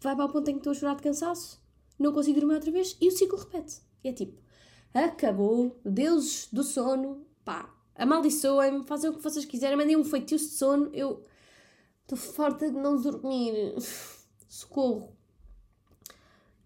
vai 0.00 0.14
para 0.14 0.24
o 0.24 0.32
ponto 0.32 0.48
em 0.50 0.54
que 0.54 0.60
estou 0.60 0.70
a 0.72 0.74
chorar 0.74 0.96
de 0.96 1.02
cansaço, 1.02 1.62
não 1.98 2.12
consigo 2.12 2.40
dormir 2.40 2.54
outra 2.54 2.70
vez 2.70 2.96
e 3.00 3.08
o 3.08 3.12
ciclo 3.12 3.38
repete. 3.38 3.80
E 4.02 4.08
é 4.08 4.12
tipo, 4.12 4.40
acabou, 4.94 5.78
deuses 5.84 6.48
do 6.52 6.62
sono, 6.62 7.26
pá, 7.44 7.74
amaldiçoem-me, 7.94 8.84
fazem 8.84 9.10
o 9.10 9.14
que 9.14 9.22
vocês 9.22 9.44
quiserem, 9.44 9.76
mandem 9.76 9.96
um 9.96 10.04
feitiço 10.04 10.50
de 10.50 10.54
sono, 10.54 10.90
eu 10.92 11.22
estou 12.02 12.16
farta 12.16 12.70
de 12.70 12.76
não 12.76 13.00
dormir. 13.00 13.74
Socorro. 14.48 15.14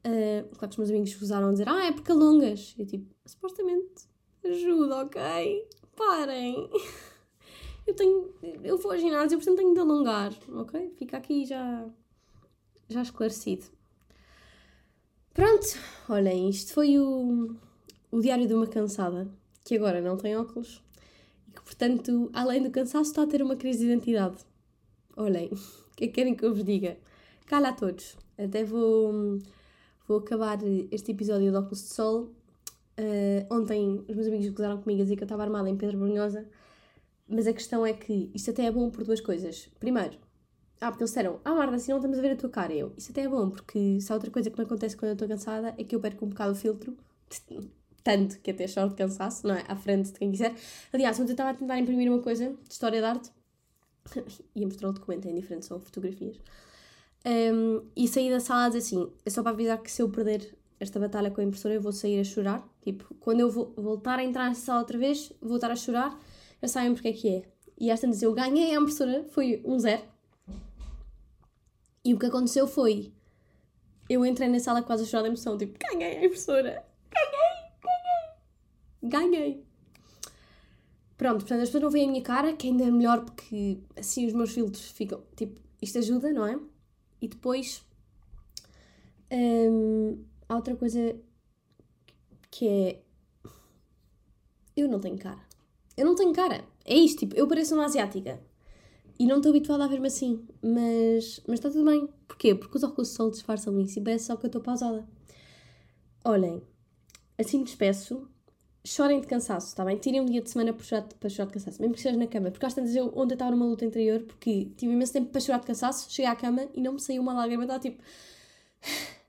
Uh, 0.04 0.48
claro 0.56 0.58
que 0.58 0.66
os 0.68 0.76
meus 0.76 0.90
amigos 0.90 1.20
usaram 1.20 1.48
a 1.48 1.52
dizer, 1.52 1.68
ah, 1.68 1.86
é 1.86 1.92
porque 1.92 2.12
alongas. 2.12 2.74
Eu 2.78 2.86
tipo, 2.86 3.14
supostamente 3.26 4.08
ajuda, 4.44 5.04
ok? 5.04 5.68
Parem. 5.96 6.70
Eu 7.90 7.96
tenho, 7.96 8.32
eu 8.62 8.78
vou 8.78 8.92
ao 8.92 8.98
ginásio, 8.98 9.36
portanto 9.36 9.56
tenho 9.56 9.74
de 9.74 9.80
alongar, 9.80 10.32
ok? 10.52 10.94
Fica 10.96 11.16
aqui 11.16 11.44
já, 11.44 11.84
já 12.88 13.02
esclarecido. 13.02 13.66
Pronto, 15.34 15.66
olhem, 16.08 16.48
isto 16.48 16.72
foi 16.72 17.00
o, 17.00 17.56
o 18.12 18.20
diário 18.20 18.46
de 18.46 18.54
uma 18.54 18.68
cansada, 18.68 19.28
que 19.64 19.74
agora 19.74 20.00
não 20.00 20.16
tem 20.16 20.36
óculos 20.36 20.80
e 21.48 21.50
que, 21.50 21.62
portanto, 21.62 22.30
além 22.32 22.62
do 22.62 22.70
cansaço, 22.70 23.10
está 23.10 23.24
a 23.24 23.26
ter 23.26 23.42
uma 23.42 23.56
crise 23.56 23.80
de 23.80 23.86
identidade. 23.86 24.36
Olhem, 25.16 25.48
o 25.50 25.96
que 25.96 26.04
é 26.04 26.06
que 26.06 26.12
querem 26.12 26.36
que 26.36 26.44
eu 26.44 26.54
vos 26.54 26.62
diga? 26.62 26.96
Cala 27.46 27.70
a 27.70 27.72
todos. 27.72 28.16
Até 28.38 28.62
vou, 28.62 29.40
vou 30.06 30.18
acabar 30.18 30.60
este 30.92 31.10
episódio 31.10 31.50
de 31.50 31.56
óculos 31.56 31.82
de 31.82 31.92
sol. 31.92 32.30
Uh, 32.96 33.52
ontem 33.52 34.04
os 34.08 34.14
meus 34.14 34.28
amigos 34.28 34.48
gozaram 34.50 34.80
comigo 34.80 35.00
a 35.00 35.04
dizer 35.04 35.16
que 35.16 35.24
eu 35.24 35.26
estava 35.26 35.42
armada 35.42 35.68
em 35.68 35.76
Pedro 35.76 35.98
Brunhosa, 35.98 36.46
mas 37.30 37.46
a 37.46 37.52
questão 37.52 37.86
é 37.86 37.92
que 37.92 38.30
isto 38.34 38.50
até 38.50 38.64
é 38.64 38.70
bom 38.70 38.90
por 38.90 39.04
duas 39.04 39.20
coisas. 39.20 39.68
Primeiro, 39.78 40.18
ah, 40.80 40.90
porque 40.90 41.02
eles 41.02 41.10
disseram, 41.10 41.40
ah 41.44 41.54
Marta, 41.54 41.76
assim 41.76 41.90
não 41.90 41.98
estamos 41.98 42.18
a 42.18 42.22
ver 42.22 42.32
a 42.32 42.36
tua 42.36 42.50
cara. 42.50 42.72
Eu, 42.72 42.92
isso 42.96 43.12
até 43.12 43.22
é 43.22 43.28
bom, 43.28 43.50
porque 43.50 44.00
se 44.00 44.10
há 44.10 44.14
outra 44.14 44.30
coisa 44.30 44.50
que 44.50 44.58
me 44.58 44.64
acontece 44.64 44.96
quando 44.96 45.10
eu 45.10 45.12
estou 45.12 45.28
cansada 45.28 45.74
é 45.78 45.84
que 45.84 45.94
eu 45.94 46.00
perco 46.00 46.24
um 46.24 46.28
bocado 46.28 46.52
o 46.52 46.54
filtro, 46.54 46.96
tanto 48.02 48.40
que 48.40 48.50
até 48.50 48.66
choro 48.66 48.88
de 48.90 48.96
cansaço, 48.96 49.46
não 49.46 49.54
é? 49.54 49.64
À 49.68 49.76
frente 49.76 50.12
de 50.12 50.18
quem 50.18 50.30
quiser. 50.30 50.54
Aliás, 50.92 51.18
ontem 51.20 51.30
eu 51.30 51.34
estava 51.34 51.50
a 51.50 51.54
tentar 51.54 51.78
imprimir 51.78 52.10
uma 52.10 52.22
coisa 52.22 52.48
de 52.48 52.72
história 52.72 52.98
de 53.00 53.06
arte, 53.06 53.30
ia 54.56 54.66
mostrar 54.66 54.88
o 54.88 54.92
documento, 54.92 55.28
é 55.28 55.30
indiferente, 55.30 55.66
são 55.66 55.78
fotografias. 55.78 56.40
Um, 57.26 57.82
e 57.94 58.08
saí 58.08 58.30
da 58.30 58.40
sala 58.40 58.64
a 58.64 58.68
dizer 58.68 58.78
assim: 58.78 59.12
é 59.24 59.30
só 59.30 59.42
para 59.42 59.52
avisar 59.52 59.78
que 59.82 59.90
se 59.90 60.00
eu 60.00 60.08
perder 60.08 60.56
esta 60.78 60.98
batalha 60.98 61.30
com 61.30 61.42
a 61.42 61.44
impressora, 61.44 61.74
eu 61.74 61.80
vou 61.80 61.92
sair 61.92 62.18
a 62.18 62.24
chorar. 62.24 62.66
Tipo, 62.82 63.14
quando 63.20 63.40
eu 63.40 63.50
vou 63.50 63.74
voltar 63.76 64.18
a 64.18 64.24
entrar 64.24 64.48
nessa 64.48 64.62
sala 64.62 64.80
outra 64.80 64.96
vez, 64.96 65.30
vou 65.40 65.56
estar 65.56 65.70
a 65.70 65.76
chorar, 65.76 66.18
já 66.62 66.68
sabem 66.68 66.94
porque 66.94 67.08
é 67.08 67.12
que 67.12 67.28
é. 67.28 67.42
E 67.78 67.90
esta 67.90 68.06
vez 68.06 68.22
eu 68.22 68.34
ganhei 68.34 68.74
a 68.74 68.80
impressora, 68.80 69.24
foi 69.30 69.62
um 69.64 69.78
zero. 69.78 70.02
E 72.04 72.14
o 72.14 72.18
que 72.18 72.26
aconteceu 72.26 72.66
foi: 72.66 73.12
eu 74.08 74.24
entrei 74.24 74.48
na 74.48 74.58
sala 74.58 74.82
quase 74.82 75.04
a 75.04 75.06
chorar 75.06 75.22
de 75.22 75.28
emoção, 75.28 75.56
tipo, 75.56 75.78
ganhei 75.78 76.18
a 76.18 76.24
impressora, 76.24 76.84
ganhei, 77.10 77.70
ganhei, 79.02 79.30
ganhei. 79.30 79.64
Pronto, 81.16 81.40
portanto, 81.40 81.60
as 81.60 81.68
pessoas 81.68 81.82
não 81.82 81.90
veem 81.90 82.08
a 82.08 82.10
minha 82.10 82.22
cara, 82.22 82.54
que 82.54 82.66
ainda 82.66 82.84
é 82.84 82.90
melhor 82.90 83.24
porque 83.24 83.78
assim 83.94 84.26
os 84.26 84.32
meus 84.32 84.52
filtros 84.52 84.90
ficam, 84.90 85.22
tipo, 85.36 85.60
isto 85.80 85.98
ajuda, 85.98 86.32
não 86.32 86.46
é? 86.46 86.58
E 87.20 87.28
depois 87.28 87.84
hum, 89.30 90.24
há 90.48 90.56
outra 90.56 90.74
coisa 90.74 91.14
que 92.50 92.66
é 92.66 93.02
eu 94.76 94.88
não 94.88 94.98
tenho 94.98 95.18
cara. 95.18 95.49
Eu 96.00 96.06
não 96.06 96.14
tenho 96.14 96.32
cara. 96.32 96.64
É 96.82 96.94
isto, 96.94 97.18
tipo, 97.18 97.36
eu 97.36 97.46
pareço 97.46 97.74
uma 97.74 97.84
asiática. 97.84 98.40
E 99.18 99.26
não 99.26 99.36
estou 99.36 99.50
habituada 99.50 99.84
a 99.84 99.86
ver-me 99.86 100.06
assim, 100.06 100.42
mas, 100.62 101.42
mas 101.46 101.58
está 101.58 101.68
tudo 101.68 101.84
bem. 101.84 102.08
Porquê? 102.26 102.54
Porque 102.54 102.74
os 102.78 102.82
óculos 102.82 103.10
de 103.10 103.16
sol 103.16 103.30
disfarçam 103.30 103.78
isso 103.78 103.98
e 103.98 104.02
parece 104.02 104.24
só 104.24 104.36
que 104.36 104.46
eu 104.46 104.48
estou 104.48 104.62
pausada. 104.62 105.06
Olhem, 106.24 106.62
assim 107.36 107.58
me 107.58 107.64
despeço. 107.64 108.26
Chorem 108.82 109.20
de 109.20 109.26
cansaço, 109.26 109.66
está 109.66 109.84
bem? 109.84 109.98
Tirem 109.98 110.22
um 110.22 110.24
dia 110.24 110.40
de 110.40 110.48
semana 110.48 110.72
para 110.72 110.82
chorar, 110.82 111.02
para 111.02 111.28
chorar 111.28 111.48
de 111.48 111.52
cansaço, 111.52 111.78
mesmo 111.82 111.92
que 111.92 112.00
esteja 112.00 112.16
na 112.16 112.26
cama. 112.26 112.50
Porque 112.50 112.64
às 112.64 112.72
tantas 112.72 112.96
eu 112.96 113.12
ontem 113.14 113.34
estava 113.34 113.50
numa 113.50 113.66
luta 113.66 113.84
interior 113.84 114.22
porque 114.22 114.72
tive 114.78 114.94
imenso 114.94 115.12
tempo 115.12 115.30
para 115.30 115.40
chorar 115.42 115.58
de 115.58 115.66
cansaço, 115.66 116.10
cheguei 116.10 116.30
à 116.30 116.34
cama 116.34 116.66
e 116.72 116.80
não 116.80 116.94
me 116.94 117.00
saiu 117.00 117.20
uma 117.20 117.34
lágrima, 117.34 117.64
estava 117.64 117.80
tipo. 117.80 118.02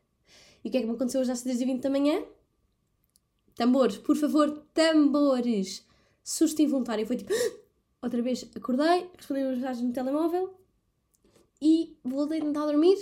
E 0.63 0.69
o 0.69 0.71
que 0.71 0.77
é 0.77 0.81
que 0.81 0.86
me 0.86 0.93
aconteceu 0.93 1.19
hoje 1.19 1.31
às 1.31 1.43
10h20 1.43 1.81
da 1.81 1.89
manhã? 1.89 2.23
Tambores, 3.55 3.97
por 3.97 4.15
favor, 4.15 4.63
tambores! 4.75 5.84
Susto 6.23 6.62
involuntário. 6.62 7.05
Foi 7.05 7.17
tipo. 7.17 7.34
outra 8.01 8.21
vez 8.21 8.49
acordei, 8.55 9.10
respondi 9.15 9.43
umas 9.43 9.57
mensagens 9.57 9.88
no 9.88 9.93
telemóvel 9.93 10.55
e 11.62 11.97
voltei 12.03 12.39
a 12.39 12.43
tentar 12.43 12.65
dormir. 12.65 12.97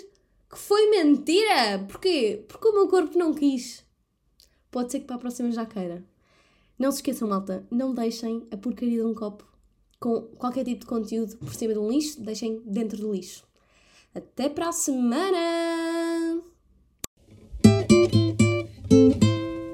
Que 0.50 0.58
foi 0.58 0.90
mentira! 0.90 1.86
Porquê? 1.88 2.44
Porque 2.48 2.68
o 2.68 2.74
meu 2.74 2.88
corpo 2.88 3.18
não 3.18 3.34
quis. 3.34 3.86
Pode 4.72 4.92
ser 4.92 5.00
que 5.00 5.06
para 5.06 5.16
a 5.16 5.20
próxima 5.20 5.52
já 5.52 5.66
queira. 5.66 6.04
Não 6.78 6.92
se 6.92 6.98
esqueçam, 7.00 7.28
malta, 7.28 7.68
não 7.70 7.94
deixem 7.94 8.48
a 8.52 8.58
porcaria 8.58 9.00
de 9.00 9.06
um 9.06 9.14
copo 9.14 9.46
com 10.00 10.22
qualquer 10.38 10.64
tipo 10.64 10.82
de 10.82 10.86
conteúdo 10.86 11.36
por 11.38 11.54
cima 11.54 11.74
de 11.74 11.80
um 11.80 11.92
lixo, 11.92 12.22
deixem 12.22 12.62
dentro 12.66 12.98
do 12.98 13.12
lixo. 13.12 13.46
Até 14.16 14.50
para 14.50 14.70
a 14.70 14.72
semana! 14.72 16.42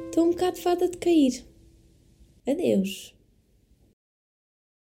Estou 0.05 0.25
um 0.25 0.31
bocado 0.31 0.57
fada 0.57 0.89
de 0.89 0.97
cair. 0.97 1.45
Adeus. 2.47 3.14